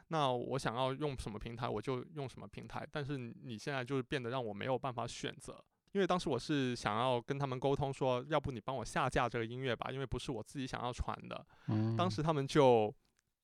[0.08, 2.86] 那我想要用什么平台，我就用什么平台。
[2.92, 11.46] 但是你现在就是变得让我没有办法选择，因为当时我是想要跟他们沟通说，要不你帮我下架这个音乐吧，因为不是我自己想要传的。
[11.96, 12.92] 当时他们就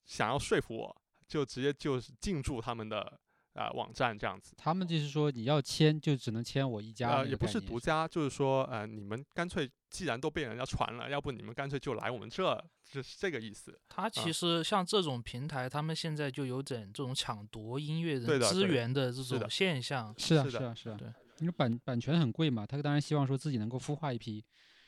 [0.05, 3.19] 想要说服我，就直接就是进驻他们的。
[3.53, 12.43] 啊，网站这样子，他们就是说你要签就只能签我一家，呃，也不是独家，就是说，呃，你们干脆既然都被人家传了，要不你们干脆就来我们这，
[12.91, 13.79] 就是这个意思。
[13.87, 20.11] 他其实像这种平台，他们现在就有点这种抢夺音乐人资源的这种现象。
[20.17, 20.97] 是啊，是啊，是啊。
[20.97, 24.43] 对，因为版版权很贵嘛，他当然希望说自己能够孵化一批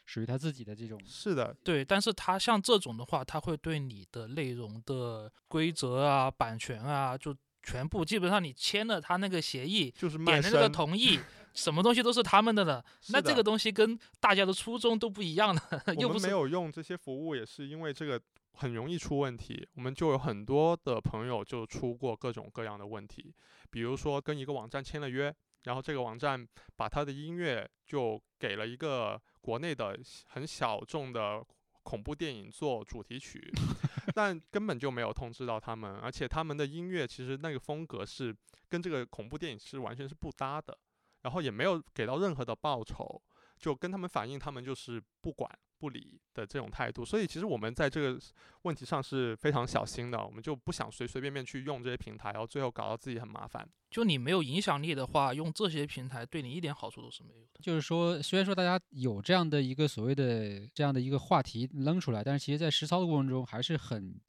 [0.05, 0.99] 属于他自己的这种。
[1.05, 1.85] 是的，对。
[1.85, 7.35] 但是他像这种的话，他会对你的内容的规则啊、版权啊，就。
[7.65, 11.19] 全部基本上你签了他那个协议，就是点的那个同意，
[11.53, 12.85] 什么东西都是他们的了。
[13.09, 15.61] 那这个东西跟大家的初衷都不一样的。
[15.97, 18.21] 我们没有用这些服务，也是因为这个
[18.53, 19.67] 很容易出问题。
[19.73, 23.33] 我们就有很多的朋友就出过各种各样的问题，
[23.71, 29.97] 比如说跟一个网站签了约，然后这个网站把他的音乐就给了一个国内的
[30.27, 31.43] 很小众的。
[31.85, 33.39] 恐怖电影做主题曲，
[34.15, 38.35] 但根本就没有通知到他们，而且他们的音乐其实那个风格是
[38.67, 40.75] 跟这个恐怖电影是完全是不搭的，
[41.21, 43.21] 然后也没有给到任何的报酬，
[43.59, 45.47] 就跟他们反映，他们就是不管。
[45.77, 48.19] 不理的这种态度，所以其实我们在这个
[48.63, 53.67] 问题上是非常小心的，我们就不想随随便便去用这些平台，然后最后搞到自己很麻烦。
[53.89, 57.59] 就你没有影响力的话，用这些平台对你一点好处都是没有的。
[57.61, 64.19] 就是说，虽然说大家有这样的一个所谓的这样的一个话题扔出来，但是其实在实操的过程中还是很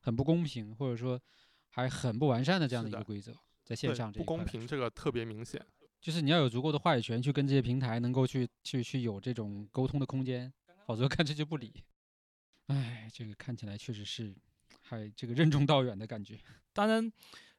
[0.00, 1.20] 很不公平，或者说
[1.70, 3.32] 还很不完善的这样的一个规则，
[3.64, 5.64] 在线对不公上这一块来说平这个特别明显。
[5.98, 10.52] 就是你要有足够的话语权去跟这些平台能够去去去有这种沟通的空间，
[10.86, 11.84] 否则干脆就不理。
[12.68, 14.34] 哎，这个看起来确实是
[14.80, 16.38] 还这个任重道远的感觉。
[16.72, 17.12] 当然，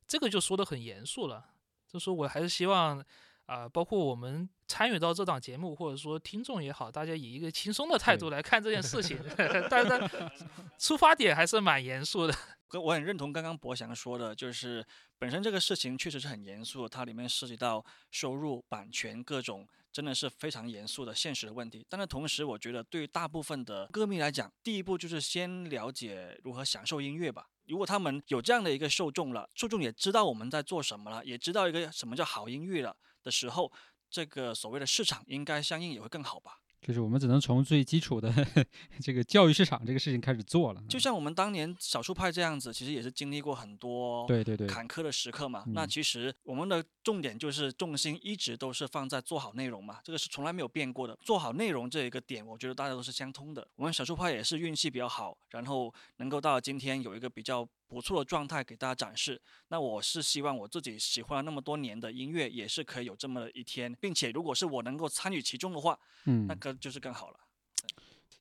[0.08, 1.54] 这个就说的很严肃了，
[1.88, 3.04] 就说我还是希望
[3.46, 9.18] 啊、包括我们参与到这档节目，或者说听众也好，大家以一个轻松的态度来看这件事情，
[9.72, 10.32] 但是
[10.78, 12.34] 出发点还是蛮严肃的。
[12.68, 14.86] 跟我很认同刚刚博翔说的，就是
[15.18, 19.66] 本身这个事情确实是很严肃，它里面涉及到收入、版权各种，
[19.98, 21.84] 真的是非常严肃的现实的问题。
[21.90, 27.48] 但是同时，我觉得对于大部分的歌迷来讲，第一步就是先了解如何享受音乐吧。
[27.66, 33.72] 如果他们有这样的一个受众了，受众也知道我们在做什么了，也知道一个什么叫好音乐了的时候，
[34.08, 36.60] 这个所谓的市场应该相应也会更好吧。
[36.82, 38.34] 就是我们只能从最基础的
[39.02, 40.84] 这个教育市场这个事情开始做了。
[40.88, 45.64] 就像我们当年少数派这样子，其实也是经历过很多对对对，坎坷的时刻嘛。
[45.68, 51.18] 那嗯其实我们的重点就是重心一直都是放在做好内容嘛，这个是从来没有变过的。
[51.22, 53.68] 做好内容这一个点，我觉得大家都是相通的。
[53.76, 59.42] 我们少数派也是运气比较好，然后能够到今天有一个比较不错的状态给大家展示。
[59.70, 67.40] 那我是希望我自己喜欢了那么多年的音乐，也是可以有这么一天，并且如果是我能够参与其中的话，嗯那，个就是更好了。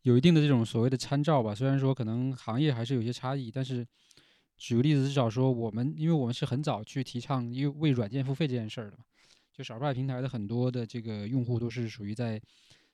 [0.02, 1.54] 有一定的这种所谓的参照吧。
[1.54, 3.86] 虽然说可能行业还是有些差异，但是
[4.56, 9.04] 举个例子，至少说我们，因为我们是很早去提倡因为为软件付费这件事儿的嘛，
[9.52, 12.40] 就少数派平台的很多的这个用户都是属于在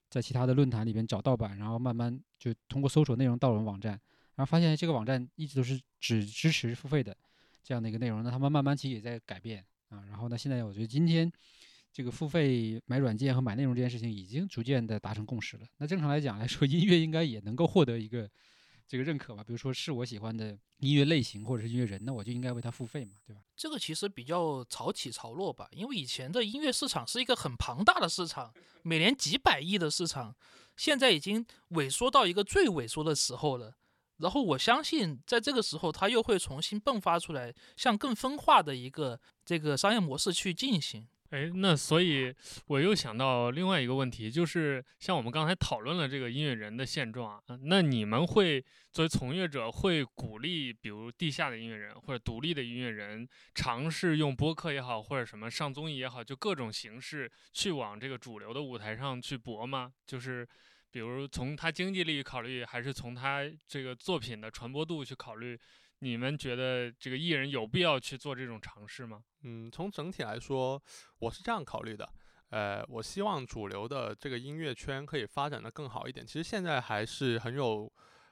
[0.08, 4.00] 在其他的论坛里边找盗版，然后慢慢就通过搜索内容到我们网站，
[4.36, 7.16] 然后发现这个网站一直都是只支持付费的
[7.62, 10.04] 这样的一个内容，那他们慢慢其实也在改变啊。
[10.08, 11.32] 然后呢，现在我觉得今天。
[11.94, 15.66] 这个付费买软件和买内容这件事情已经逐渐的达成共识了。
[15.76, 18.26] 那正常来讲来说，音乐应该也能够获得一个
[18.88, 19.44] 这个认可吧？
[19.44, 23.42] 比如说是我喜欢的音乐类型或者是音乐人，那我就应该为他付费嘛，对吧？
[23.54, 30.34] 这个其实比较潮起潮落吧，因为以前的音乐市场是一个很庞大的市场，每年几百亿的市场，
[30.78, 33.76] 现在已经萎缩到一个最萎缩的时候了。
[34.18, 41.06] 然后我相信，在这个时候，它又会重新迸发出来，向更分化的一个这个商业模式去进行。
[41.30, 42.30] 哎，那所以
[42.66, 59.90] 我又想到另外一个问题，就是像我们刚才讨论了这个音乐人的现状啊，那你们会作为从业者会鼓励，比如地下的音乐人或者独立的音乐人，尝试用播客也好，或者什么上综艺也好，就各种形式去往这个主流的舞台上去搏吗？
[60.06, 60.46] 就是
[60.92, 65.58] 比如从他经济利益考虑，还是从他这个作品的传播度去考虑？
[66.00, 69.22] 你们觉得这个艺人有必要去做这种尝试吗？
[69.42, 70.80] 嗯，从整体来说，
[71.18, 72.08] 我是这样考虑的。
[72.50, 76.26] 呃，我希望主流的这个音乐圈可以发展的更好一点。
[76.26, 77.90] 其实现在还是很有、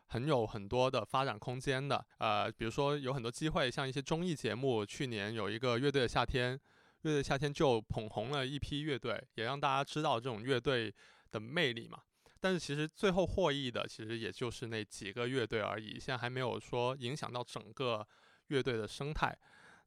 [0.09, 2.05] 很有很多的发展空间的。
[2.19, 6.61] 呃，比如说有很多机会，像一些综艺节目，去年有一个乐队的夏天，
[7.03, 10.93] 乐队夏天就捧红了一批乐队，也让大家知道这种乐队
[11.31, 12.01] 的魅力嘛。
[12.41, 18.07] 但是其实最后获益的其实也就是那几个乐队而已，现在还没有说影响到整个
[18.47, 19.37] 乐队的生态。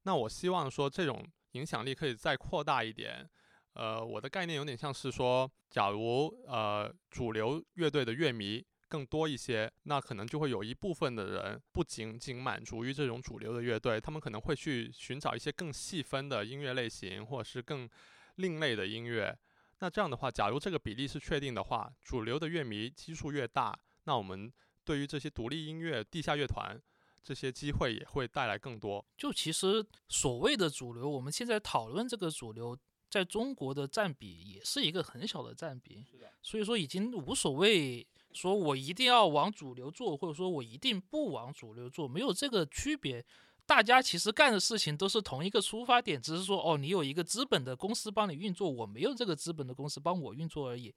[0.04, 3.28] 那我希望说这种影响力可以再扩大一点。
[3.74, 17.90] 呃，我的概念有点像是说，假如呃主流乐队的乐迷更多一些，那可能就会有一部分的人不仅仅满足于这种主流的乐队，他们可能会去寻找一些更细分的音乐类型，或者是更
[18.36, 19.36] 另类的音乐。
[19.84, 24.50] 那这样的话，假如这个比例是确定的话，主流的乐迷基数越大，那我们
[24.86, 26.82] 对于这些独立音乐、地下乐团
[27.22, 29.06] 这些机会也会带来更多。
[29.18, 36.06] 就其实所谓的主流，我们现在讨论这个主流，在中国的占比也是一个很小的占比，
[36.42, 43.26] 所以说已经无所谓，说我一定要往主流做，或者说我一定不往主流做，没有这个区别。
[43.66, 50.94] 大家其实干的事情都是同一个出发点，只是说哦，你有一个资本的公司帮你运作，我没有这个资本的公司帮我运作而已。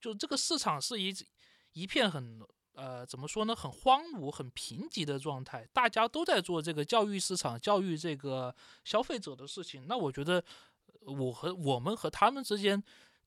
[0.00, 1.14] 就这个市场是一
[1.72, 2.40] 一片很
[2.74, 9.86] 呃怎么说呢，很荒芜、很贫瘠的状态，大家都在做这个教育市场、教育这个消费者的事情。
[9.88, 10.44] 那我觉得
[11.06, 12.82] 我和我们和他们之间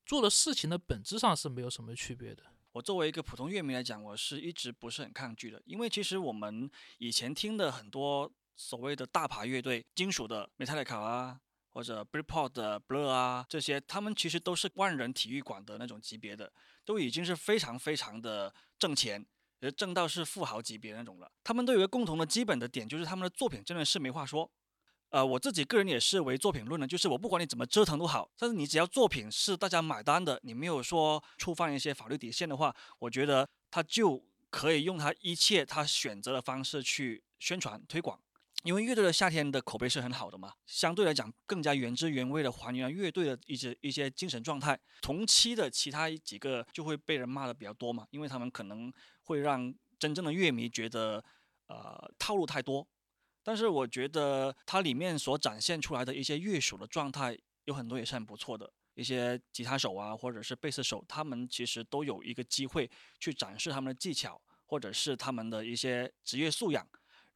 [0.05, 2.43] 做的事情的本质上是没有什么区别的。
[2.73, 11.39] 我作为一个普通乐迷来讲，我是一直不是很抗拒的，因为其实我们以前听的很多所谓的大牌乐队，金属的 Metallica 啊，
[11.69, 16.51] 或者 Britpop 的 Blur 啊，这些他们其实都是万人体育馆的那种级别的，
[16.83, 19.23] 都已经是非常非常的挣钱，
[19.59, 21.31] 也挣到是富豪级别那种了。
[21.43, 24.51] 他们都有个共同的基本的点，就是他们的作品真的是没话说。
[25.09, 38.19] 呃，我自己个人也是为作品论的，就是我不管你怎么折腾都好，但是你只要作品是大家买单的，你没有说触犯一些法律底线的话，我觉得他就可以用他一切他选择的方式去宣传推广。
[38.63, 44.77] 因为乐队的夏天的口碑是很好的嘛，相对来讲更加原汁原味的还原了乐队的一些一些精神状态。
[45.01, 48.91] 同期的其他几个就会被人骂的比较多嘛，因为他们可能
[49.23, 51.23] 会让真正的乐迷觉得
[51.67, 52.85] 呃套路太多。
[53.41, 66.85] 但是我觉得它里面所展现出来的一些乐手的状态有很多也是很不错的，一些吉他手啊或者是贝斯手，他们其实都有一个机会去展示他们的技巧或者是他们的一些职业素养。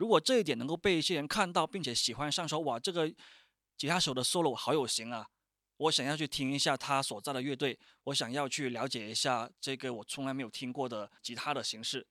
[0.02, 3.08] 如果这一点能够被一些人看到，并且喜欢上手，哇，这个
[3.78, 5.28] 吉他手的 solo 好有型啊！
[5.78, 12.08] 我想要去听一下他所在的乐队，我想要去了解一下这个我从来没有听过的吉他的形式，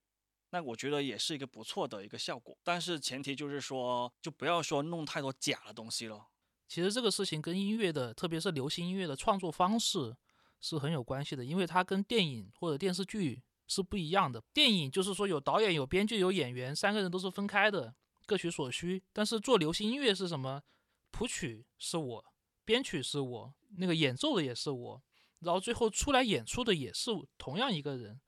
[0.51, 2.57] 那我觉得也是一个不错的一个效果。
[2.63, 6.27] 但是前提就是说，就不要说弄太多假的东西了。
[6.69, 10.15] 其实这个事情跟音乐的，特别是流行音乐的创作方式
[10.61, 13.43] 是很有关系的，因为它跟电影或者电视剧。
[13.71, 14.43] 是不一样的。
[14.53, 17.95] 电影就是说有导演、有编剧、有演员，三个人都是分开的，
[18.25, 19.01] 各取所需。
[19.13, 20.61] 但是做流行音乐是什么？
[21.09, 22.25] 谱曲是我，
[22.65, 25.01] 编曲是我，那个演奏的也是我，
[25.39, 28.19] 然后最后出来演出的也是同样一个人。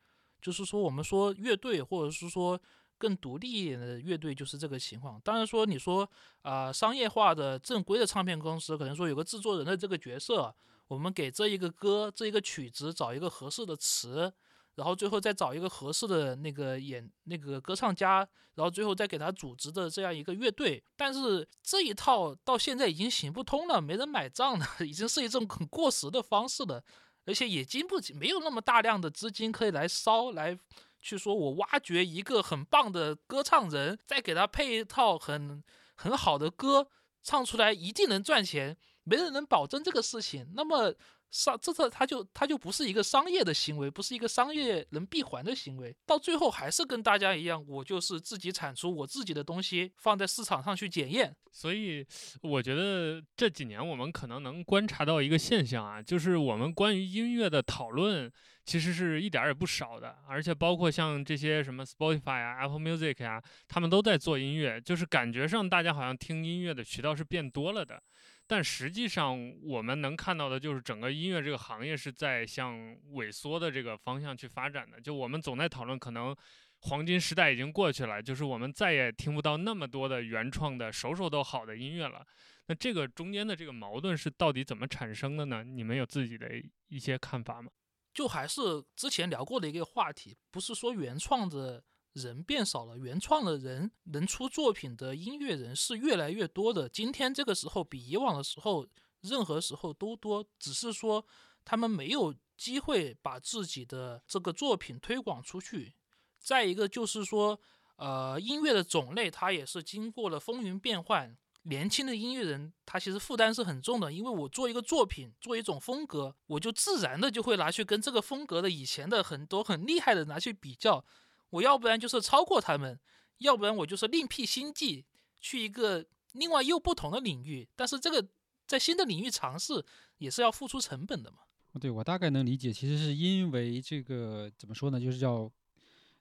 [0.41, 2.57] 就是说，我们说乐队，或者是说
[2.97, 5.19] 更独立一点的乐队，就是这个情况。
[5.25, 6.09] 当然说，你说
[6.41, 10.55] 啊，商业化的正规的唱片公司，可能说有个制作人的这个角色，
[10.87, 14.33] 我们给这一个歌、这一个曲子找一个合适的词。
[14.76, 20.84] 然后最后再找一个合适的那个演那个歌唱家，然后最后再给他组织的这样一个乐队。
[20.97, 26.84] 但是这一套到现在已经行不通了，没人买账了， 已经是一种很过时的方式了，
[27.26, 30.57] 而且也经不起没有那么大量的资金可以来烧来
[30.99, 35.63] 去说，我挖掘一个很棒的歌唱人，再给他配一套很
[35.95, 36.88] 很好的歌，
[37.21, 40.51] 唱出来一定能赚钱，没人能保证这个事情。
[40.55, 40.95] 那么。
[41.34, 51.36] 商这这他就他就不是一个商业的行为，不是一个商业能闭环的行为，到最后还是跟大家一样，我就是自己产出我自己的东西，放在市场上去检验。
[51.51, 52.05] 所以
[52.43, 58.31] 我觉得这几年我们可能能观察到一个现象啊，就是我们关于音乐的讨论
[58.63, 68.01] 其实是一点儿也不少的，而且包括像这些什么 Spotify 啊、Apple Music 啊，他们都在做音乐，就是感觉上大家好像听音乐的渠道是变多了的。
[68.45, 72.77] 但实际上，我们能看到的就是整个音乐这个行业是在向
[73.13, 74.99] 萎缩的这个方向去发展的。
[74.99, 76.35] 就我们总在讨论，可能
[76.81, 82.25] 黄金时代已经过去了，就是我们再也听不到那么多的原创的、首首都好的音乐了。
[82.67, 85.63] 那这个中间的这个矛盾是到底怎么产生的呢？
[85.63, 86.49] 你们有自己的
[86.89, 87.71] 一些看法吗？
[88.13, 88.61] 就还是
[88.95, 91.83] 之前聊过的一个话题，不是说原创的。
[92.14, 96.88] 人变少了，原创的人能出作品的音乐人是越来越多的。
[96.88, 98.88] 今天这个时候比以往的时候，
[99.22, 101.26] 任何时候都多，只是说
[101.66, 105.95] 他们没有机会把自己的这个作品推广出去。
[106.39, 107.59] 再一个就是说，
[107.95, 111.38] 呃，音乐的种类它也是经过了风云变幻。
[111.66, 121.05] 年轻的音乐人他其实负担是很重的，因为我做一个作品，做一种风格，我就自然的就会拿去跟这个风格的以前的很多很厉害的拿去比较。
[121.53, 122.99] 我要不然就是超过他们，
[123.37, 125.05] 要不然我就是另辟新技，
[125.39, 127.67] 去一个另外又不同的领域。
[127.75, 128.27] 但是这个
[128.65, 129.85] 在新的领域尝试
[130.17, 131.37] 也是要付出成本的嘛。
[131.79, 134.99] 对我大概能理解，其实是因为这个怎么说呢？
[134.99, 135.51] 就是叫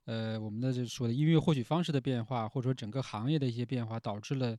[0.05, 4.55] 呃我们的这说的音乐获取方式的变化，或者说整个行业的一些变化，导致了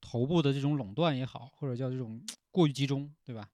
[0.00, 3.50] 头部的这种垄断也好，或者叫这种 过于集中，对吧？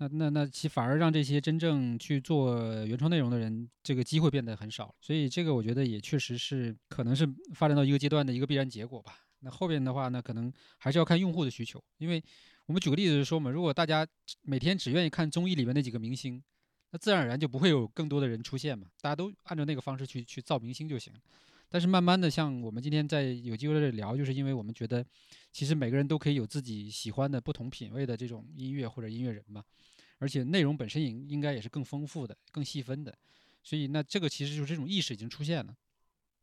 [0.00, 9.12] 那那那其反而让这些真正去做原创内容的人，这个机会变得很少，所以这个我觉得也确实是可能是发展到一个阶段的一个必然结果吧。
[9.40, 12.22] 那后边的话呢，可能还是要看用户的需求，因为
[12.64, 14.06] 我们举个例子说嘛，如果大家
[14.40, 16.42] 每天只愿意看综艺里面那几个明星，
[16.92, 21.12] 那自然而然就不会有更多的人出现嘛，大家都按照那个方式去去造明星就行。
[21.68, 25.06] 但是慢慢的，像我们今天在有机会在这里聊，就是因为我们觉得，
[25.52, 29.62] 其实每个人都可以有自己喜欢的不同品味的这种音乐或者音乐人嘛。
[30.20, 33.18] 而且内容本身应应该也是更丰富的、更细分的，
[33.62, 35.74] 所以那这个其实就是这种意识已经出现了。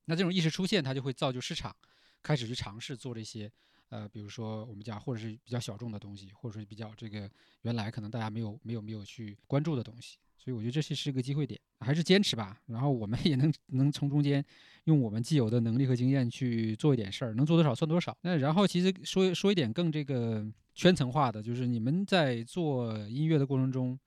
[0.06, 1.76] 那这种意识出现，它就会造就市场
[2.24, 3.52] 开始去尝试做这些，
[3.90, 7.30] 呃，比如说我们讲或者是比较小众的东西，或者说比较这个
[7.62, 10.18] 原来可能大家没有没有没有去关注的东西。
[10.40, 12.60] 所以我觉得这是是个机会点，还是坚持吧。
[12.66, 14.44] 然后我们也能能从中间
[14.86, 18.18] 用我们既有的能力和经验去做一点事儿，能做多少算多少。
[18.22, 20.44] 那然后其实说说一点更这个。
[20.78, 24.00] 圈层化的，就是你们在做音乐的过程中，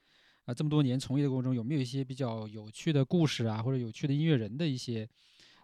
[0.45, 5.07] 啊，这么多年从业的过程中，有没有一些比较有趣的故事啊，或者有趣的音乐人的一些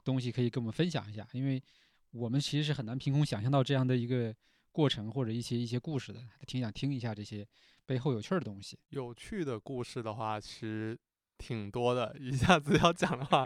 [0.02, 1.24] 东西可以跟我们分享一下？
[1.30, 1.62] 因为
[2.10, 4.34] 我们其实是很难凭空想象到这样的一个
[4.72, 7.46] 过程或者一些一些故事的，挺想听一下这些
[7.86, 8.76] 背后有趣的东西。
[8.88, 10.98] 有趣的故事的话，其实
[11.38, 13.44] 挺多的，一下子要讲的话，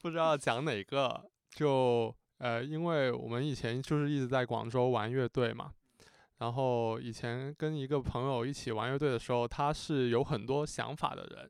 [0.00, 1.30] 不知道讲哪个。
[1.54, 5.72] 就呃，因为我们以前就是一直在广州玩乐队嘛，
[6.42, 11.48] 然后以前跟一个朋友一起玩乐队的时候，他是有很多想法的人。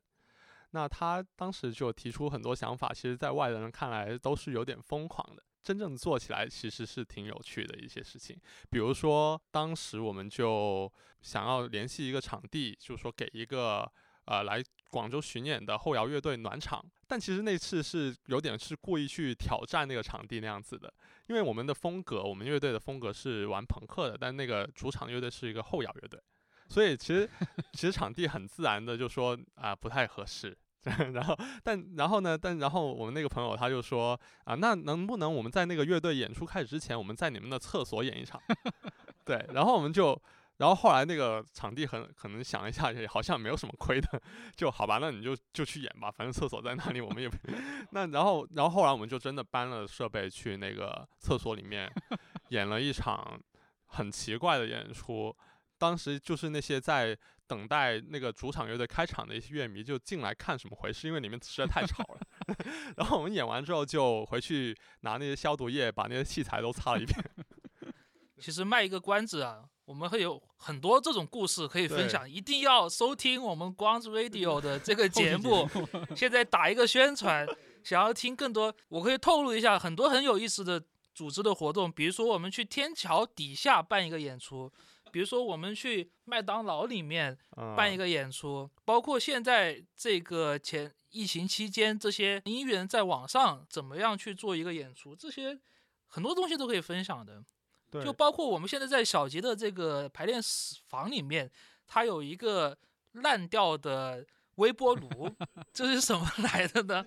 [0.69, 5.41] 那他当时就提出很多想法，其实在外人看来都是有点疯狂的。
[5.63, 8.39] 真正做起来其实是挺有趣的一些事情。
[8.69, 10.91] 比如说，当时我们就
[11.21, 13.91] 想要联系一个场地，就是说给一个
[14.25, 16.85] 呃来广州巡演的后摇乐队暖场。
[17.13, 20.91] 但其实那次是有点是故意去挑战那个场地那样子的，
[21.27, 26.19] 因为我们的风格，我们乐队的风格是玩朋克的，但那个主场乐队是一个后摇乐队，
[26.67, 27.29] 所以其实
[27.73, 30.57] 其实场地很自然的就说啊不太合适。
[31.13, 32.35] 然后，但然后呢？
[32.35, 38.41] 但然后我们那个朋友他就说啊，那能不能我们在那个乐队演出开始之前，我们在你们的厕所演一场？
[39.23, 40.19] 对，然后我们就，
[40.57, 44.21] 然后后来那个场地很可能想一下，也好像没有什么亏的，
[44.55, 47.29] 就好吧，那你就就去演吧，反正厕所在那里，我们也
[47.91, 51.91] 那然后然后后来我们就真的搬了设备去那个厕所里面
[52.49, 53.39] 演了一场
[53.87, 55.35] 很奇怪的演出。
[55.79, 62.19] 当时就是那些在等待那个主场乐队开场的一些乐迷就进来看什么回事，因为里面实在太吵了。
[62.95, 67.19] 然后我们演完之后就回去拿那些消毒液把那些器材都擦了一遍。
[68.39, 75.69] 其实卖一个关子啊，我们会有很多这种故事可以分享，一定要收听我们光之 Radio 的这个节目。
[76.15, 77.47] 现在打一个宣传，
[77.83, 84.71] 想要听更多，我可以透露一下很多很有意思的组织的活动，比如说我们去天桥底下办一个演出。
[85.11, 87.37] 比如说，我们去麦当劳里面
[87.77, 95.59] 办一个演出，包括现在这个前疫情期间，这些音乐人在网上怎么样去做一个演出，这些
[96.07, 97.43] 很多东西都可以分享的。
[98.01, 100.41] 就包括我们现在在小杰的这个排练
[100.87, 101.51] 房里面，
[101.85, 102.77] 它有一个
[103.11, 104.25] 烂掉的。
[104.57, 105.27] 微波炉，
[105.73, 107.03] 这是什么来的呢？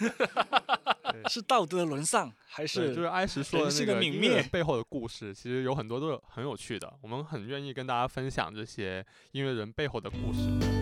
[1.28, 5.34] 是道德沦丧，还是就是埃什说的那个泯灭背后的故事？
[5.34, 10.75] 其实有很多都是很有趣的，我们很愿意跟大家分享这些音乐人背后的故事。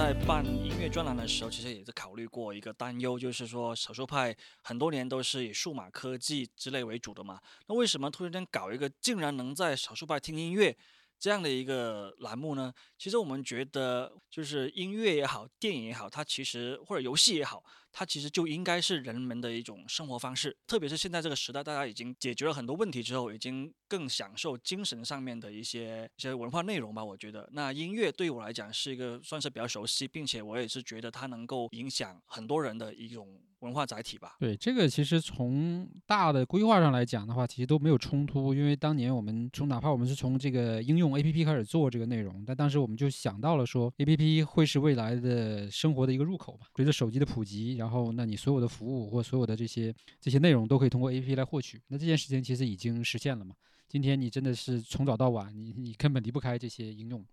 [0.00, 10.74] 在办音乐专栏的时候，其实也是考虑过一个担忧，就是说少数派很多年都是以数码科技之类为主的嘛，那为什么突然间搞一个竟然能在少数派听音乐
[11.18, 12.72] 这样的一个栏目呢？
[12.96, 17.62] 其实我们觉得，就是音乐也好，电影也好，它其实或者游戏也好。
[17.92, 27.04] 它其实就应该是人们的一种生活方式，特别是现在这个时代，大家已经解决了很多问题之后，已经更享受精神上面的一些一些文化内容吧。
[27.04, 34.36] 我觉得，那音乐对我来讲是一个算是比较熟悉，并且我也是觉得它能够影响很多人的一种文化载体吧。
[34.38, 46.66] 对，这个其实从大的规划上来讲的话，其实都没有冲突，因为当年我们从哪怕我们是从这个应用 A P P 开始做这个内容，但当时我们就想到了说 A P P 会是未来的生活的一个入口吧。
[46.76, 47.60] 随着手机的普及。
[47.80, 51.80] 然后，那你所有的服务或所有的这些这些内容都可以通过 APP 来获取。
[51.88, 53.54] 那这件事情其实已经实现了嘛？
[53.88, 57.24] 今天你真的是从早到晚，你你根本离不开这些应用。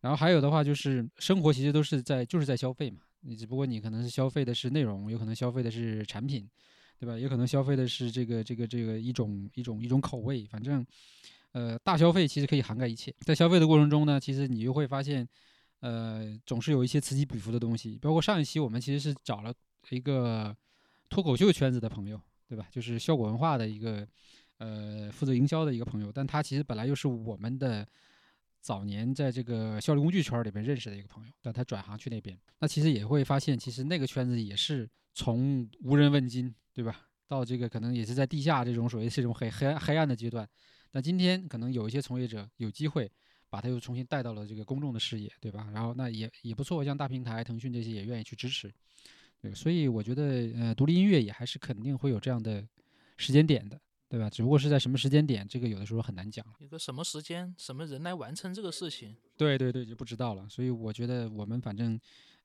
[0.00, 3.00] 然后还有的话就是，生活其实都是在就是在消费嘛。
[3.20, 6.48] 你只不过你可能是消费的是内容，有可能消费的是产品，
[6.98, 7.18] 对吧？
[7.18, 10.44] 也可能消费的是这个这个这个一种一种一种口味。
[10.46, 10.84] 反正，
[11.52, 13.14] 呃，大消费其实可以涵盖一切。
[13.20, 15.28] 在消费的过程中呢，其实你就会发现，
[15.80, 17.98] 呃，总是有一些此起彼伏的东西。
[18.00, 19.52] 包括上一期我们其实是找了。
[19.88, 20.54] 一个
[21.08, 22.68] 脱口秀圈子的朋友，对吧？
[22.70, 24.06] 就是效果文化的一个，
[24.58, 27.84] 呃，负责营销的一个朋友，但他其实本来又是我们的
[28.60, 37.08] 早年在这个效率工具圈里边认识的一个朋友，但他转行去那边，那其实也会发现，其实那个圈子也是从无人问津，对吧？
[37.26, 40.48] 到这个可能也是在地下这种所谓这种黑黑黑暗的阶段，
[40.92, 43.10] 那今天可能有一些从业者有机会
[43.48, 45.68] 把他又重新带到了这个公众的视野，对吧？
[45.72, 48.72] 然后那也也不错，像大平台、腾讯这些也愿意去支持。
[49.40, 50.22] 对，所以我觉得，
[50.54, 52.66] 呃，独立音乐也还是肯定会有这样的
[53.16, 53.80] 时间点的，
[54.10, 54.28] 对吧？
[54.28, 56.44] 只不过是在什么时间点，这个有的时候很难讲。
[56.58, 59.16] 一个什么时间、什么人来完成这个事情？
[59.36, 60.48] 对对对，就不知道了。
[60.48, 61.98] 所以我觉得我们反正，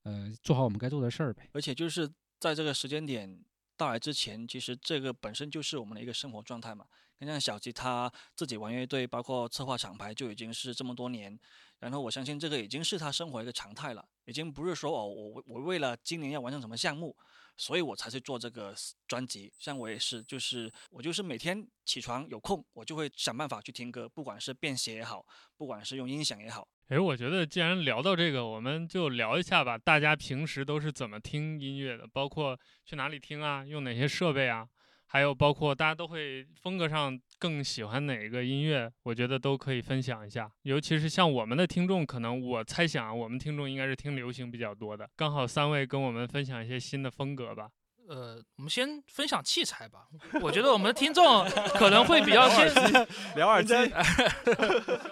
[0.03, 1.49] 呃，做好我们该做的事儿呗。
[1.53, 2.07] 而且就是
[2.39, 3.43] 在这个时间点
[3.76, 6.86] 到来之前，其实这个本身就是我们的一个生活状态嘛。
[7.18, 11.39] 你像小吉他自己玩乐队，包括策划厂牌，就已经是这么多年。
[11.80, 17.16] 然后我相信这个已经是他生活一个常态了，已经不是说哦，我我为了今年要完成什么项目，
[17.57, 18.73] 所以我才去做这个
[19.07, 19.51] 专辑。
[19.57, 25.25] 像我也是，就是我就是每天起床有空，我就会想办法去听歌，不管是便携也好，
[25.57, 26.67] 不管是用音响也好。
[26.89, 29.75] 诶，我觉得既然聊到这个，我们就聊一下吧。
[29.75, 32.05] 大家平时都是怎么听音乐的？
[32.07, 33.65] 包括去哪里听啊？
[33.65, 34.67] 用哪些设备啊？
[35.16, 40.51] 还有包括大家都会风格上更喜欢哪个音乐，我觉得都可以分享一下。
[40.63, 47.70] 尤其是像我们的听众，可能我猜想我们听众应该是听流行比较多的，刚好三位跟我们分享一些新的风格吧。
[48.07, 50.07] 呃，我们先分享器材吧。
[50.41, 51.43] 我觉得我们的听众
[51.75, 53.73] 可能会比较先聊耳机，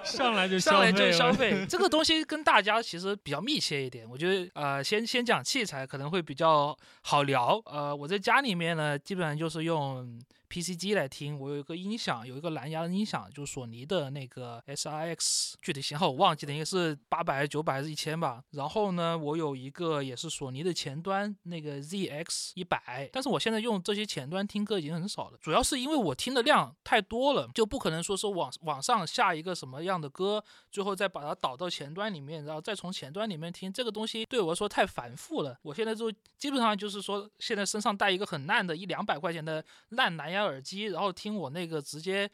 [0.03, 4.07] 上来就上来就消费费，这个东西跟大家其实比较密切一点。
[4.09, 7.61] 我觉得呃，先先讲器材可能会比较好聊。
[7.65, 10.19] 呃，我在家里面呢，基本上就是用。
[10.53, 18.43] PC 机来听，我有一个音响，有一个蓝牙的音响，就是索尼的那个 SRX，具体型号我忘记了，应该是八百、九百还是一千吧。
[18.51, 23.09] 然后呢，我有一个也是索尼的前端，那个 ZX 一百。
[23.11, 35.57] 但是我现在用这些前端听歌已经很少了，主要是因为我听的量太多了，就不可能说是网网上下一个什么样的歌，最后再把它导到前端里面，然后再从前端里面听，这个东西对我来说太繁复了。
[35.63, 40.42] 我现在就基本上就是说，现在身上带一个很烂的，一两百块钱的烂蓝牙。
[40.43, 42.29] 耳机，然后听我那个直接，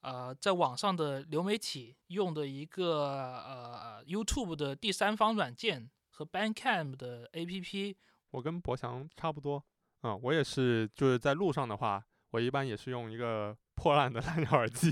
[0.00, 3.02] 呃，在网上的流媒体用的一个
[3.38, 7.96] 呃 YouTube 的第三方软件和 Bandcamp 的 APP。
[8.30, 9.64] 我跟博翔差不多，
[10.02, 14.90] 嗯，我也是，就是在路上的话，我一般也是用一个破烂的 蓝牙耳机，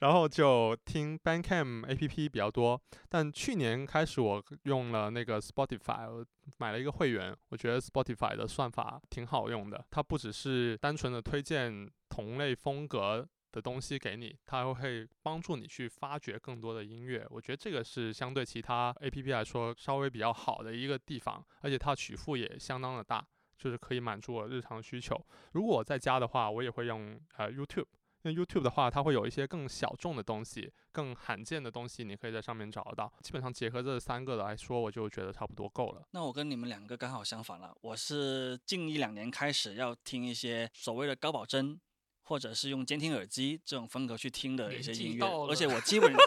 [0.00, 2.80] 然后就听 Bandcamp APP 比较多。
[3.08, 6.24] 但去年开始，我用了那个 Spotify。
[6.58, 9.84] 买了一个会员，我觉得 Spotify 的算法挺好用的。
[9.90, 17.26] 它不只是单纯的推荐同类风格的东西给你，它还会帮助你去发掘更多的音乐。
[17.30, 23.26] 我觉得这个是相对其他 APP 来说稍微比较好的一个地方，而且它曲库也相当的大，
[23.58, 25.20] 就是可以满足我日常需求。
[25.50, 27.86] 如果我在家的话，我也会用呃 YouTube。
[28.26, 33.12] 那 YouTube 的话，它会有一些更小众的东西，更罕见的东西，你可以在上面找得到。
[33.22, 36.02] 基本上结合这三个的来说，我就觉得差不多够了。
[36.10, 41.80] 那我跟你们两个刚好相反了，我是近一两年开始要听一些所谓的高保真。
[42.28, 46.12] 或者是用监听耳机这种风格去听的一些音乐，而且我基本，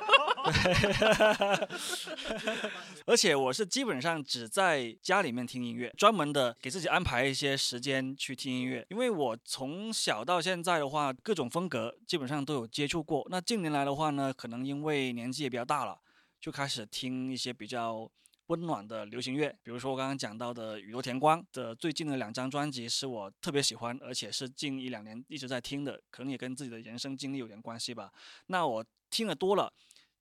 [3.05, 8.87] 而且我是基本上只在家里面听音乐，专门的给自己安排一些时间去听音乐。
[8.89, 13.27] 因为我从小到现在的话，各种风格基本上都有接触过。
[13.29, 15.99] 那近年来的话呢，可能因为年纪也比较大了，
[16.39, 18.09] 就开始听一些比较。
[18.49, 28.11] 温暖的流行乐，比如说我刚刚讲到的宇多田光的最近的两张专辑，是我特别喜欢，而且是近一两年一直在听的，可能也跟自己的人生经历有点关系吧。
[28.47, 29.71] 那我听的多了，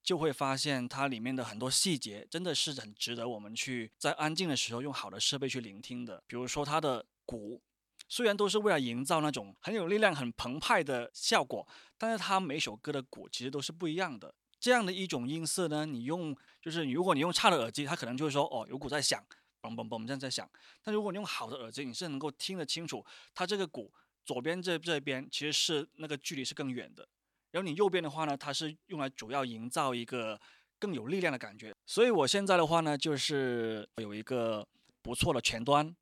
[0.03, 6.23] 就会发现它里面的很多细节真的是很值得我们去在安静的时候用好的设备去聆听的。
[6.27, 7.63] 比如说它的鼓，
[8.11, 11.67] 虽然都是为了营造那种很有力量、很澎湃的效果，
[11.97, 14.35] 但是它每首歌的鼓其实都是不一样的。
[14.61, 16.37] 这样的一种音色呢，你用
[16.69, 19.25] 就是如果你用差的耳机，它可能就会说哦有鼓在响，
[19.63, 20.47] 嘣嘣嘣这样在响。
[20.83, 23.03] 但如果你用好的耳机，你是能够听得清楚，
[23.35, 23.91] 它这个鼓
[24.23, 27.09] 左边这这边其实是那个距离是更远的。
[27.53, 30.39] 然后你右边的话呢，它是用来主要营造一个
[30.79, 31.75] 更有力量的感觉。
[31.87, 34.69] 所以我现在的话呢，就是有一个
[35.01, 35.97] 不错的前端，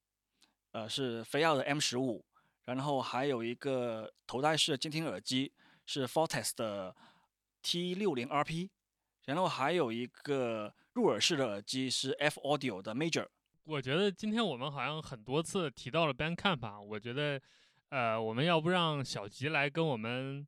[0.73, 2.25] 呃是飞奥的 M 十五，
[2.65, 5.53] 然后还有一个头戴式监听耳机
[5.87, 6.97] 是 Fortes 的。
[7.63, 8.69] T 六零 RP，
[9.27, 13.27] 然后还有一个入耳式的耳机是 F Audio 的 Major。
[13.65, 17.41] 我觉得今天我们好像很多次提到了 Bandcamp，我觉得，
[17.91, 20.45] 呃，我们要不让小吉来跟我们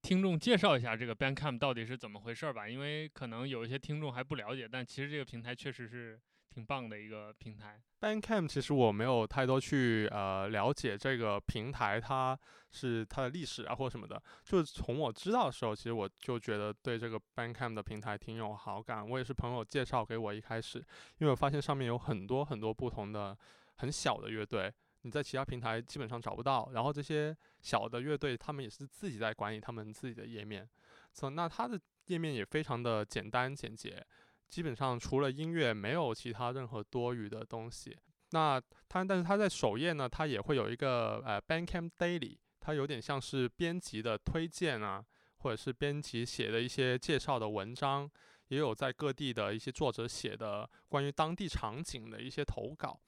[0.00, 2.68] 听众介绍一下这个 Bandcamp 到底是怎么回事吧？
[2.68, 6.18] 因为可能有一些听众还不了解，但其实这个平台确实是。
[6.52, 12.38] 挺棒的一个平台，Bandcamp 其实我没有太多去呃了解这个平台，它
[12.70, 14.22] 是它的历史啊或什么的。
[14.44, 19.08] 就是从我知道的时候，其实我就觉得对这个 Bandcamp 的平台挺有好感。
[19.08, 20.78] 我也是朋友介绍给我一开始，
[21.18, 23.34] 因为我发现上面有很多很多不同的
[23.76, 26.68] 很小的乐队，你在其他平台基本上找不到。
[26.74, 30.68] 然后这些小的乐队，他们也是自己在管理他们自己的页面，
[31.14, 34.04] 所以那它的页面也非常的简单简洁。
[34.52, 37.96] 基本上除了音乐，没有其他任何多余的东西。
[38.32, 45.02] 那它，但是它在首页呢，它也会有一个呃 Bandcamp Daily，它有点像是编辑的推荐啊，
[45.38, 48.10] 或者是编辑写的一些介绍的文章，
[48.48, 53.00] 也有在各地的一些作者写的关于当地场景的一些投稿。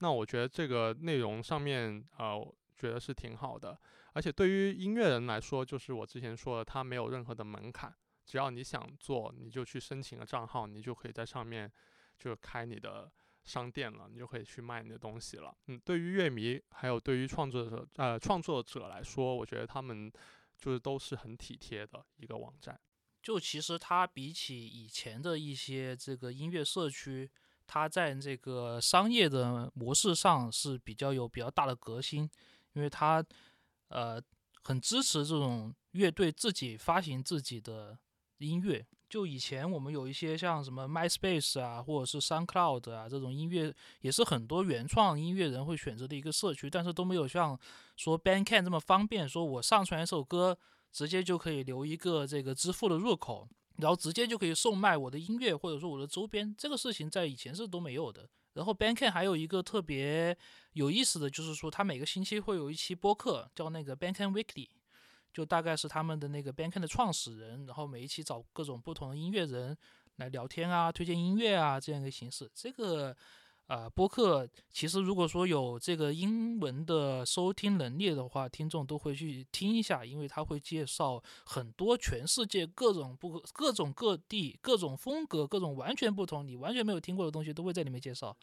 [0.00, 3.74] 那我觉得这个内容上面，呃，觉得是挺好的。
[4.12, 7.90] 而且对于音乐人来说，就是我之前说的，它没有任何的门槛。
[8.30, 11.68] 只要你想做，你就去申请个账号，你就可以在上面
[12.16, 13.10] 就开你的
[13.42, 15.52] 商店了，你就可以去卖你的东西了。
[15.66, 20.08] 嗯，对于乐迷还有对于创作者呃创作者来说，我觉得他们
[20.56, 22.80] 就是都是很体贴的一个网站。
[23.20, 27.28] 就其实它比起以前的一些这个音乐社区，
[27.66, 32.30] 它在这个商业的模式上是比较有比较大的革新，
[32.74, 33.24] 因为它
[33.88, 34.22] 呃。
[34.62, 37.98] 很支持这种乐队自己发行自己的
[38.46, 38.86] 音乐。
[39.08, 47.58] 就以前我们有一些像什么 MySpace 啊，或者是 SoundCloud 啊这种音乐，也是很多原创音乐人会选择的一个社区，但是都没有像
[47.96, 50.56] 说 Bandcamp 这么方便，说我上传一首歌，
[50.92, 58.28] 直接就可以留一个这个支付的入口，然后直接就可以售卖我的音乐或者说我的周边，这个事情在以前是都没有的。
[58.54, 60.36] 然后 Bandcamp 还有一个特别
[60.74, 64.68] 有意思的就是说，它每个星期会有一期播客，叫那个 Bandcamp Weekly。
[65.32, 69.76] 就大概是他们的那个 Bandcamp 的创始人，然后每一期找各种不同的音乐人
[70.16, 72.50] 来聊天啊，推荐音乐啊，这样一个形式。
[72.52, 73.16] 这个
[73.68, 88.36] 呃播客其实如果说有这个英文的收听能力的话，听众都会去听一下，因为他会介绍很多全世界各种不各种各地各种风格各种完全不同你完全没有听过的东西都会在里面介绍。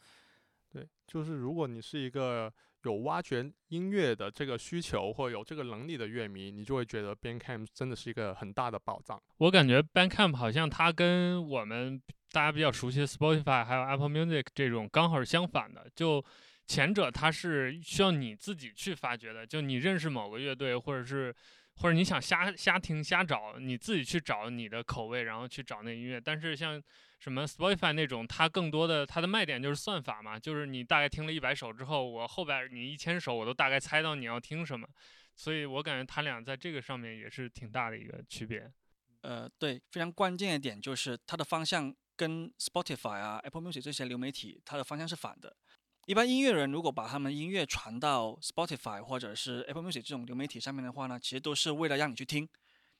[0.70, 2.52] 对，就是如果你是一个。
[2.84, 9.20] 有挖掘音乐的这个需求或有这个能力的乐迷，你就会觉得 Bandcamp 真的是一个很大的宝藏。
[9.38, 12.00] 我感觉 Bandcamp 好像它跟我们
[12.30, 15.90] 大家比较熟悉的 Spotify 还有 Apple Music 这种刚好是相反的。
[15.94, 16.24] 就
[16.66, 21.34] 前者它是需要你自己去发掘的，就你认识某个乐队，或者是
[21.76, 26.20] 或者你想瞎瞎听瞎找，你自己去找你的口味，然后去找那音乐。
[26.20, 26.80] 但是像
[27.18, 34.88] 什么 Spotify 那种，它更多的它的卖点就是算法嘛，就是你大概听了一百首之后，我后边你一千首我都大概猜到你要听什么，
[35.34, 38.70] 所以我感觉它俩在这个上面也是挺大的一个区别。
[39.22, 45.56] 呃，对，非常关键的点就是它的方向跟 Spotify 啊、Apple Music 这些流媒体它的方向是反的。
[46.06, 52.48] 一般音乐人如果把他们音乐传到 Spotify 或者是 Apple Music 这种流媒体上面的话呢，其实都是为了让你去听，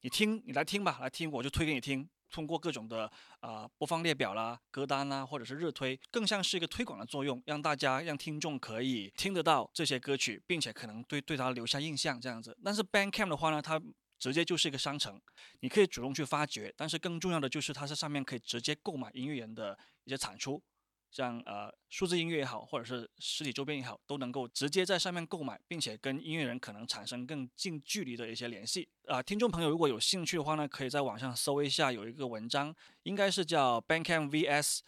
[0.01, 2.11] 你听，你来听吧，来听，我就推给你听。
[2.31, 3.11] 通过各种的
[3.41, 12.57] 啊播放列表啦、歌单啦，或者是热推，更像是一个推广的作用，让大家让听众可以听得到这些歌曲，并且可能对对他留下印象这样子。
[12.65, 13.81] 但是 Bandcamp 的话呢，它
[14.19, 15.21] 直接就是一个商城，
[15.61, 20.63] 你可以主动去发掘，但是更重要的就是它在上面可以直接购买音乐人的一些产出。
[21.11, 28.89] 像呃数字音乐也好，或者是实体周边也好，都能够直接在上面购买，并且跟音乐人可能产生更近距离的一些联系。
[29.07, 34.81] 啊，听众朋友如果有兴趣的话呢，可以在网上搜一下，有一个文章，应该是叫 Bandcamp vs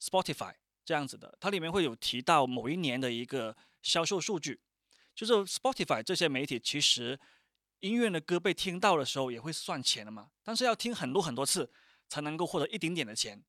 [0.00, 0.54] Spotify
[0.84, 4.60] 这样子的，它里面会有提到某一年的一个销售数据，
[5.14, 7.18] 就是 Spotify 这些媒体其实
[7.80, 11.70] 音乐的歌被听到的时候也会算钱的嘛，但是要听很多很多次
[12.08, 13.42] 才能够获得一点点的钱。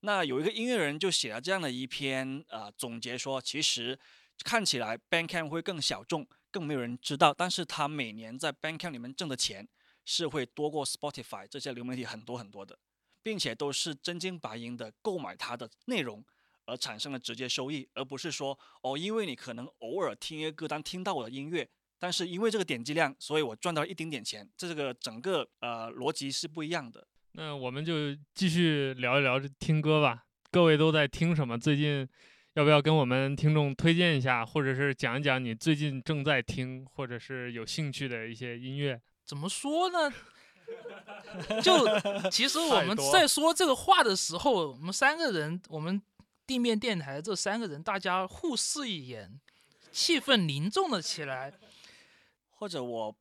[0.00, 3.98] 那有一个音乐人就写了这样的一篇呃总结说，其实
[4.44, 9.68] 看起来 Bandcamp 会更小众，更没有人知道，但是他每年在 Bandcamp 里面挣的钱
[10.04, 12.78] 是会多过 Spotify 这些流媒体很多很多的，
[13.22, 16.24] 并且都是真金白银的购买它的内容
[16.64, 21.68] 而产生的直接收益，而不是说哦，因为你可能偶尔听一个歌单听到我的音乐，
[21.98, 27.06] 但是因为这个点击量，所以我赚到了一丁点钱，这个整个呃逻辑是不一样的。
[27.40, 30.24] 那我们就继续聊一聊这听歌吧。
[30.50, 31.56] 各位都在听什么？
[31.56, 32.04] 最近
[32.54, 39.00] 要不要跟我们听众推荐一下，或者是讲一讲你最近正在听或者是有兴趣的一些音乐？
[39.24, 40.12] 怎么说呢？
[41.62, 41.86] 就
[42.28, 46.02] 其实我们在说这个话的时候，我们三个人，我们
[46.44, 49.38] 地面电台这三个人，大家互视一眼，
[49.92, 51.54] 气氛凝重了起来。
[52.50, 53.16] 或者我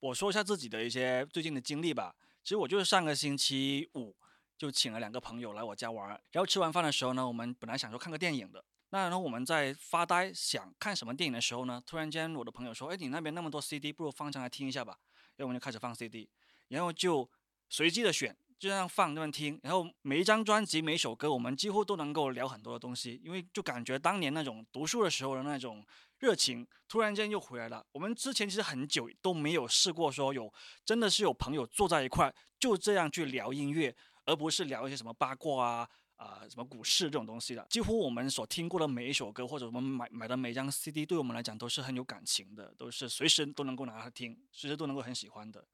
[0.00, 2.14] 我说一下自己的一些最近的经历吧。
[2.42, 4.16] 其实我就是上个星期五
[4.58, 14.98] 就请了两个朋友来我家玩，然后吃完饭的时候呢，我们本来想说看个电影的，那然后我们在发呆想看什么电影的时候呢，突然间我的朋友说：“哎，你那边那么多 CD，不如放上来听一下吧。”
[15.36, 16.28] 然后我们就开始放 CD，
[16.68, 17.28] 然后就
[17.68, 25.84] 随机的选，就这样放这样听，然后每一张专辑每一首歌，我们几乎都能够聊很多的东西，因为就感觉当年那种读书的时候的那种。
[26.20, 27.84] 热情突然间又回来了。
[27.90, 30.54] 我们之前其实很久都没有试过说有
[30.84, 33.92] 真的是有朋友坐在一块就这样去聊音乐，
[34.24, 37.66] 而不是聊一些什么八卦啊啊什么股市这种东西的。
[37.68, 45.66] 几乎我们所听过的每一首歌或者我们买买的每一张 CD，对我们来讲都是很有感情的，都是随时都能够拿来听，随时都能够很喜欢的。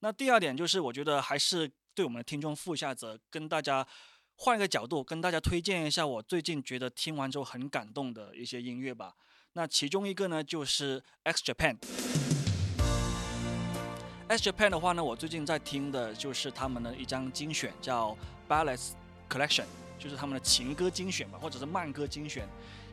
[0.00, 3.86] 那第二点就是，我觉得还是对我们的听众负一下责，跟大家
[4.36, 9.14] 换一个角度，跟大家推荐一下我最近觉得听完之后很感动的一些音乐吧。
[9.52, 11.76] 那其中一个呢，就是 X Japan。
[14.28, 18.16] X Japan 的话呢，我最近在听的就是他们的一张精选，叫
[18.48, 18.92] Ballads
[19.28, 19.66] Collection，
[19.98, 22.48] 就是他们的情歌精选吧，或者是慢歌精选。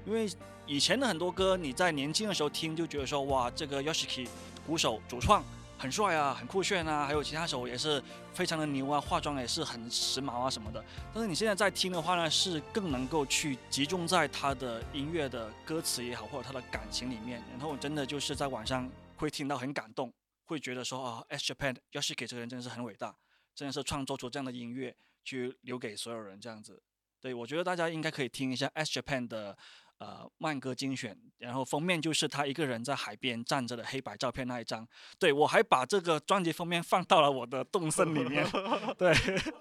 [0.06, 0.30] 因为
[0.66, 4.28] 以前的很多歌，你在年轻的时候听，就觉得说，哇，这个 Yoshiki
[4.68, 5.42] 鼓手主创。
[5.80, 8.04] 很帅啊，很酷炫啊，还有其他手也是
[8.34, 10.84] 非常的牛啊，化妆也是很时髦啊什么的。
[11.14, 20.14] 但是你现在在听的话呢，是更能够去集中在他的音乐的歌词也好，或者他的感情里面，然后真的就是在晚上会听到很感动，
[20.44, 23.16] 会觉得说啊，S Japan 要是给这个人真的是很伟大，
[23.56, 26.84] 真的是创作出这样的音乐，去留给所有人这样子。
[27.22, 29.58] 对我觉得大家应该可以听一下 S Japan 的
[30.00, 34.86] 呃慢歌精选，然后封面就是他一个人在海边站着的黑白照片那一张。
[35.18, 38.46] 对我还把这个专辑封面放到了我的动森里面，
[38.98, 39.14] 对，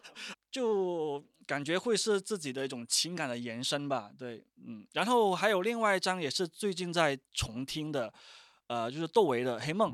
[0.50, 4.10] 就感觉会是自己的一种情感的延伸吧。
[4.18, 8.12] 对，嗯，然后还有另外一张也是最近在重听的，
[8.66, 9.92] 呃，就是窦唯的《黑梦》。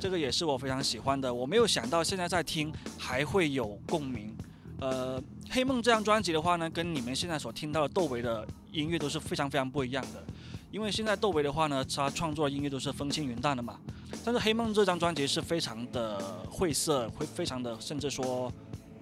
[0.00, 4.36] 这个也是我非常喜欢的，我没有想到现在在听还会有共鸣。
[4.82, 10.24] 呃，《黑梦》这张专辑的话呢，跟你们现在所听到的窦唯的音乐都是非常非常不一样的。
[10.72, 13.78] 因为现在窦唯的话呢，他创作的音乐都是风轻云淡的嘛，
[14.24, 16.18] 但是《黑梦》这张专辑是非常的
[16.50, 18.52] 晦涩，会非常的甚至说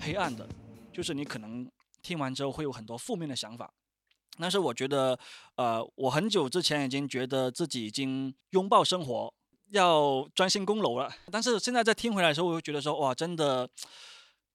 [0.01, 0.47] 黑暗的，
[0.93, 1.67] 就是你可能
[2.03, 3.73] 听完之后会有很多负面的想法。
[4.39, 5.19] 但是我觉得，
[5.55, 9.33] 呃，我很久之前已经觉得自己已经拥抱生活。
[9.71, 13.71] 要专心攻楼了，但是现在在听回来的时候，我又觉得说，哇，真的，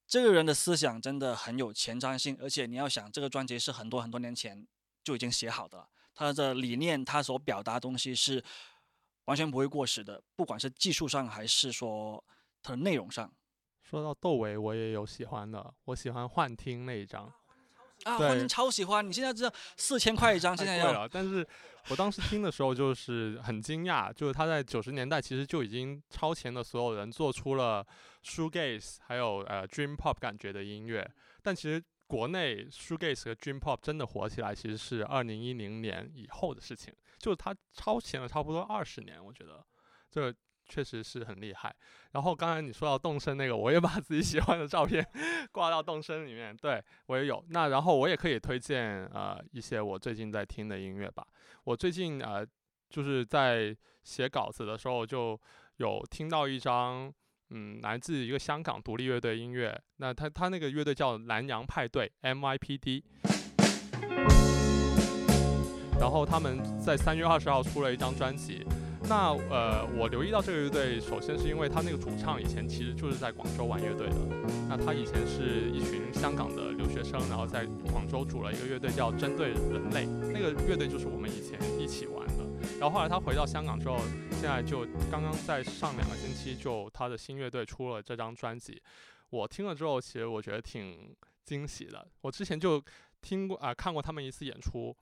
[0.08, 4.68] 这个人的思想真的很有前瞻性，而且你要想，这个专辑是很多很多年前
[5.04, 8.44] 就已经写好的，他的理念，他所表达的东西是
[9.26, 12.24] 完全不会过时的，不管是技术上还是说
[12.62, 13.34] 他的内容上。
[13.84, 17.32] 说到窦唯，我也有喜欢的，我喜欢幻听那一张。
[18.06, 19.06] 啊，幻听超喜欢！
[19.06, 21.46] 你现在知道四千块一张，现在要，但是
[21.90, 27.86] 我当时听的时候就是很惊讶，就是他在九十年代其实就已经超前的所有人做出了
[28.24, 31.06] shoegaze 还有呃 dream pop 感觉的音乐，
[31.42, 39.66] 但其实国内 shoegaze 和 dream pop 真的火起来其实是二零一零年以后的事情，就是他超前了差不多二十年，我觉得
[40.12, 40.32] 这。
[40.68, 41.74] 确实是很厉害。
[42.12, 45.06] 然后刚才你说到动身那个，我也把自己喜欢的照片
[45.52, 46.56] 挂到动身里面。
[46.56, 47.44] 对我也有。
[47.50, 51.26] 那然后我也可以推荐呃一些我最近在听的音乐吧。
[51.64, 52.46] 我最近呃
[52.90, 55.40] 就是在写稿子的时候就
[55.78, 57.14] 有听到一张
[57.50, 59.80] 嗯来自一个香港独立乐队音乐。
[59.98, 63.04] 那他他那个乐队叫南洋派对 MYPD。
[65.98, 68.66] 然后他们在三月二十号出了一张专辑。
[69.08, 74.16] 那呃，我留意到这个乐队，首先是因为他那个主唱以前其实就是在广州玩乐队的。
[74.68, 82.44] 那他以前是一群香港的留学生，然后在广州组了一个乐队叫针对人类，那个乐队就是我们以前一起玩的。
[82.80, 84.00] 然后后来他回到香港之后，
[84.32, 88.82] 现在就刚刚在上两个星期就他的新乐队出了这张专辑。
[89.30, 92.08] 我听了之后，其实我觉得挺惊喜的。
[92.22, 92.84] 我之前就
[93.22, 94.96] 听过啊，看过他们一次演出。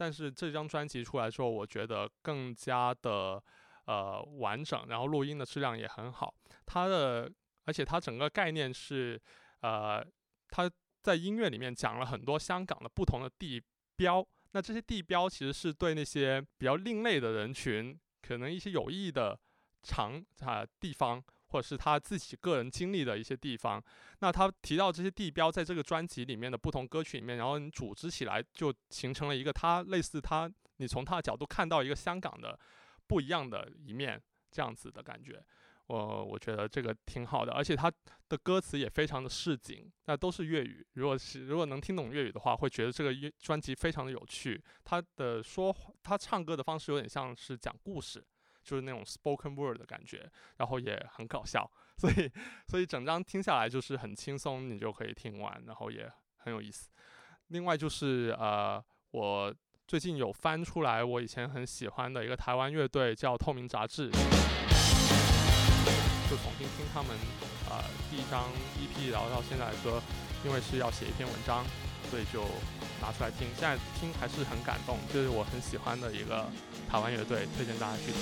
[0.00, 3.38] 但是这张专辑出来之后，我觉得更加的
[3.84, 6.34] 呃完整，然后录音的质量也很好。
[6.64, 7.30] 它的，
[7.66, 9.20] 而且它整个概念是，
[9.60, 10.02] 呃，
[10.48, 10.70] 它
[11.02, 13.62] 在音乐里面讲了很多香港的不同的地
[13.94, 14.26] 标。
[14.52, 19.38] 那这些地标其实是对那些比较另类的人群，可能一些有意义的
[19.82, 21.22] 场啊地方。
[21.50, 23.82] 或者是他自己个人经历的一些地方，
[24.20, 32.58] 那他提到这些地标在这个专辑里面的不同歌曲里面，然后你组织起来就形成了一个他类似他，你从他的角度看到一个香港的
[33.06, 34.20] 不一样的一面
[34.50, 35.42] 这样子的感觉，
[35.86, 37.90] 我我觉得这个挺好的，而且他
[38.28, 48.24] 的歌词也非常的市井，那都是粤语，如果是如果能听懂粤语的话，会觉得这个专辑非常的有趣，他的说他唱歌的方式有点像是讲故事。
[48.62, 52.30] 就是那种 spoken word 的感觉，然后也很搞笑， 所以
[52.66, 56.88] 所以整张听下来就是很轻松，你就可以听完，然后也很有意思。
[57.48, 59.52] 另外就是呃，我
[59.86, 64.18] 最近有翻出来我以前很喜欢的一个台湾乐队叫透明杂志，就
[66.36, 67.10] 重新听他们
[67.68, 68.44] 呃第一张
[68.78, 70.00] EP，然后到现在来说，
[70.44, 71.64] 因为是要写一篇文章，
[72.10, 72.42] 所以就
[73.00, 73.46] 拿出来听。
[73.56, 76.44] 现在听还是很感动，就是我很喜欢的一个。
[76.90, 78.18] 台湾乐队推荐大家去听。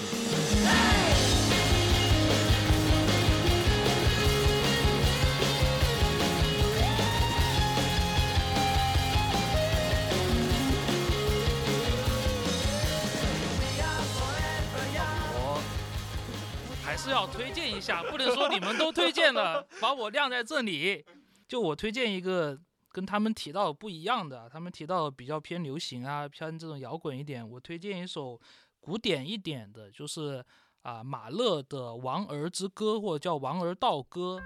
[16.69, 21.07] 我还是要推荐一下，不能说你们都推荐了，把我晾在这里。
[21.49, 22.59] 就我推荐一个。
[22.99, 27.49] 跟他们提到不一样的，他们提到比较偏流行啊，偏这种摇滚一点。
[27.49, 28.41] 我推荐一首
[28.81, 30.45] 古典一点的，就是
[30.83, 34.41] 啊马勒的《王儿之歌》或者叫《王儿道歌》。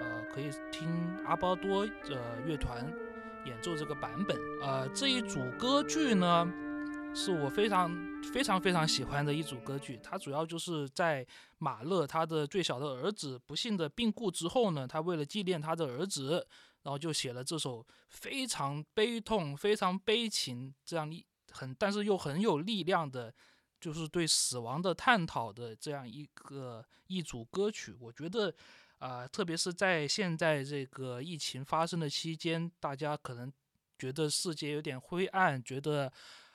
[0.00, 0.88] 呃，可以听
[1.26, 2.90] 阿波多呃乐团
[3.44, 4.40] 演奏这个版本。
[4.62, 6.50] 呃，这一组歌剧呢。
[7.16, 7.90] 是我非常
[8.32, 11.24] 非常非常喜欢的一组歌剧，它主要就是在
[11.58, 16.44] 马勒他的最小的儿子不幸的病故之后呢，他为了纪念他的儿子，
[16.82, 23.32] 然后就写了这首非常悲痛、非常悲情这样一很但是又很有力量的，
[23.80, 27.94] 就是对死亡的探讨的这样一个一组歌曲。
[28.00, 28.52] 我觉得，
[28.98, 33.50] 啊，特别是在现在这个疫情发生的期间，大家可能
[33.96, 36.12] 觉得世界有点灰暗，觉得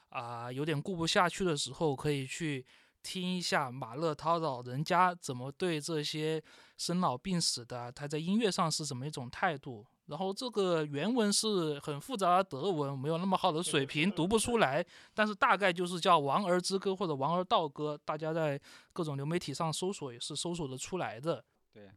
[0.09, 2.65] 啊有点顾不下去的时候，可以去
[3.01, 6.41] 听一下马勒涛老人家怎么对这些
[6.77, 9.85] 生老病死的，他在音乐上是怎么一种态度。
[10.07, 14.83] 然后这个原文是很复杂的德文，没有那么好的水平，读不出来。
[15.13, 18.59] 但是大概就是叫《王儿之歌》或者《王儿道歌》，大家在
[18.91, 21.45] 各种流媒体上搜索也是搜索得出来的。
[21.71, 21.91] 对，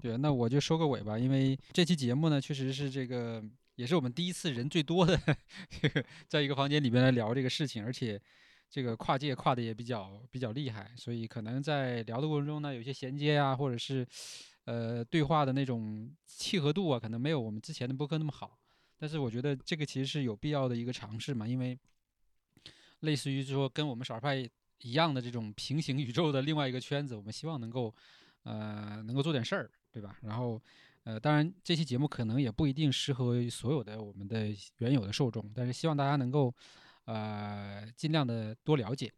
[0.00, 3.42] 对，那我就收个尾吧，因为这期节目呢，确实是这个
[3.80, 5.18] 也是我们第一次人最多的
[6.28, 8.20] 在一个房间里边来聊这个事情，而且
[8.68, 14.06] 这个跨界跨的也比较比较厉害，所以可能在聊的过程中呢，有些衔接啊，或者是。
[14.66, 18.56] 呃，对话的那种契合度啊，可能没有我们之前的播客那么好，
[18.98, 21.76] 但是我觉得这个其实是有必要的一个尝试嘛，因为
[23.00, 24.48] 类似于说跟我们少儿派
[24.82, 27.92] 一样的这种平行宇宙的另外一个圈子，我们希望能够
[28.44, 30.16] 呃能够做点事儿，对吧？
[30.22, 30.62] 然后
[31.04, 34.48] 呃，当然这期节目可能也不一定适合于所有的我们的
[34.78, 36.54] 原有的受众，但是希望大家能够
[37.04, 39.12] 呃尽量的多了解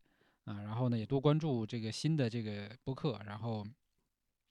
[0.44, 3.66] 啊，然后呢也多关注这个新的这个播客，然后。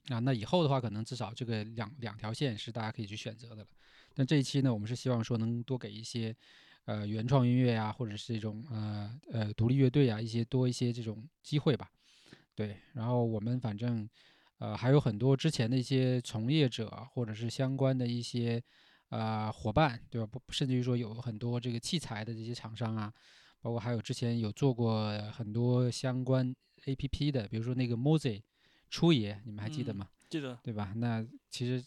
[0.08, 3.68] 啊，那以后的话，可能至少这个两两条线是大家可以去选择的了。
[4.12, 6.34] 但这一期呢，我们是希望说能多给一些，
[6.86, 11.88] 呃，原创音乐呀，或者是这种呃呃独立乐队啊，一些多一些这种机会吧。
[12.56, 14.08] 对，然后我们反正
[14.62, 18.62] 呃还有很多之前的一些从业者，或者是相关的一些
[19.08, 20.26] 呃伙伴，对吧？
[20.26, 23.12] 不，甚至于说有很多这个器材的这些厂商啊，
[23.60, 26.54] 包括还有之前有做过很多相关
[26.84, 28.40] APP 的，比如说那个 Mozy。
[28.94, 30.06] 初爷，你们还记得吗？
[30.28, 30.92] 记得，对吧？
[30.96, 31.82] 那其实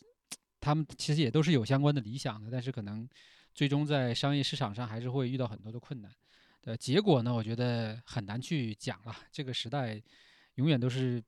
[0.59, 3.07] 他们其实也都是有相关的理想的，但是可能
[3.53, 6.11] 最终在商业市场上还是会遇到很多的困难。
[6.63, 9.15] 呃，结果呢，我觉得很难去讲了。
[9.31, 10.01] 这个时代
[10.55, 11.23] 永远都是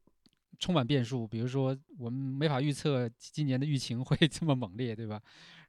[0.60, 5.22] 充满变数，比如说我们没法预测今年的疫情会 这么猛烈，对吧？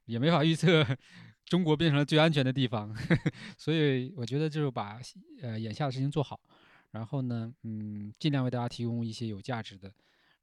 [0.05, 0.85] 也没法预测
[1.45, 2.95] 中国变成了最安全的地方，
[3.57, 4.99] 所以我觉得就是把
[5.41, 6.39] 呃眼下的事情做好。
[6.91, 9.93] 然后呢，嗯，尽量为大家提供一些有价值的、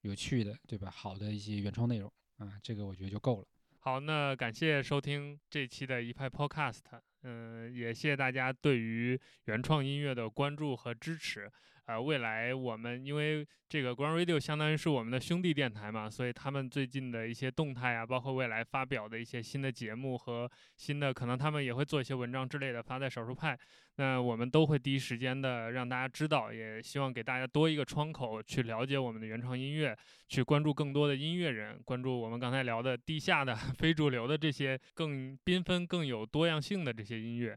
[0.02, 0.88] 有趣的，对吧？
[0.90, 3.46] 好的一些原创内容啊，这个我觉得就够了。
[3.80, 6.80] 好，那感谢收听这期的一派 Podcast，
[7.22, 11.50] 嗯，也谢谢大家对于原创音乐的关注和支持。
[11.86, 23.56] 呃，未来我们因为这个 Ground Radio 相当于是我们的兄弟电台嘛，所以他们最近的一些动态啊，包括未来发表的一些新的节目和新的，可能他们也会做一些文章之类的发在少数派，
[23.96, 29.96] 那我们都会第一时间的让大家知道，也希望给大家多一个窗口去了解我们的原创音乐，
[30.28, 37.56] 去关注更多的音乐人，关注我们刚才聊的地下的 非主流的这些更缤纷、更有多样性的这些音乐。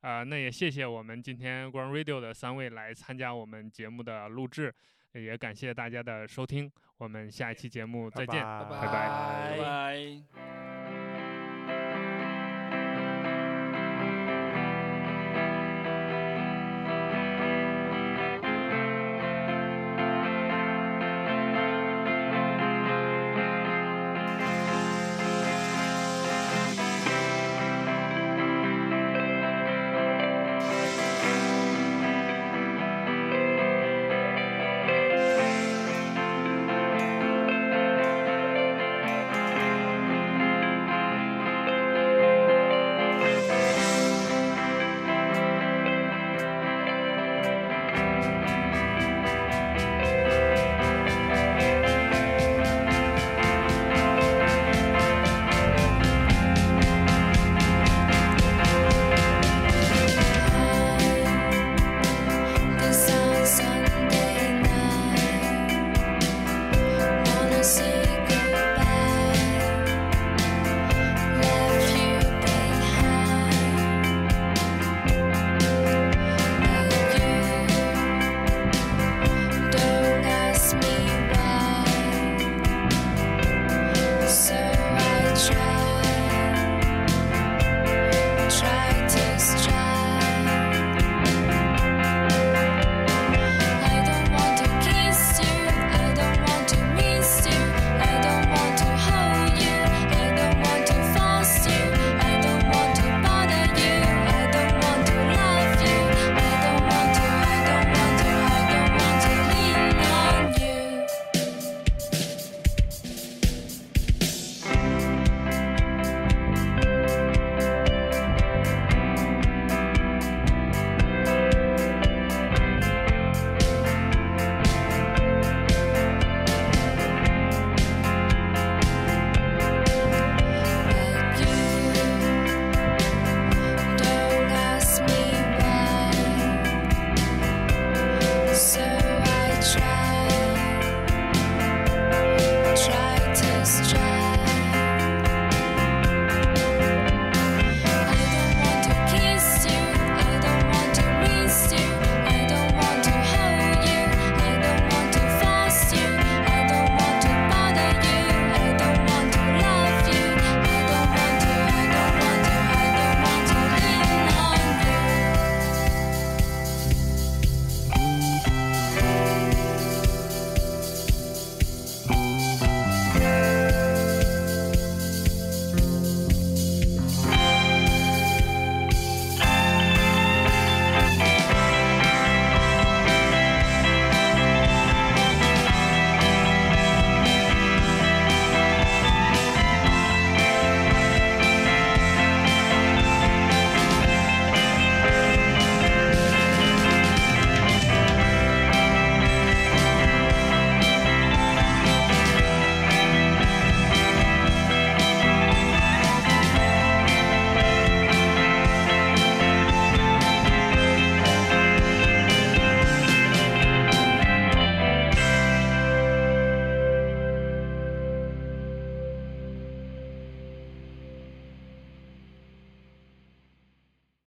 [0.00, 4.74] 啊，那也谢谢我们今天 Ground Radio 的三位来参加我们节目的录制，
[5.12, 10.75] 也感谢大家的收听，我们下一期节目再见，拜拜拜。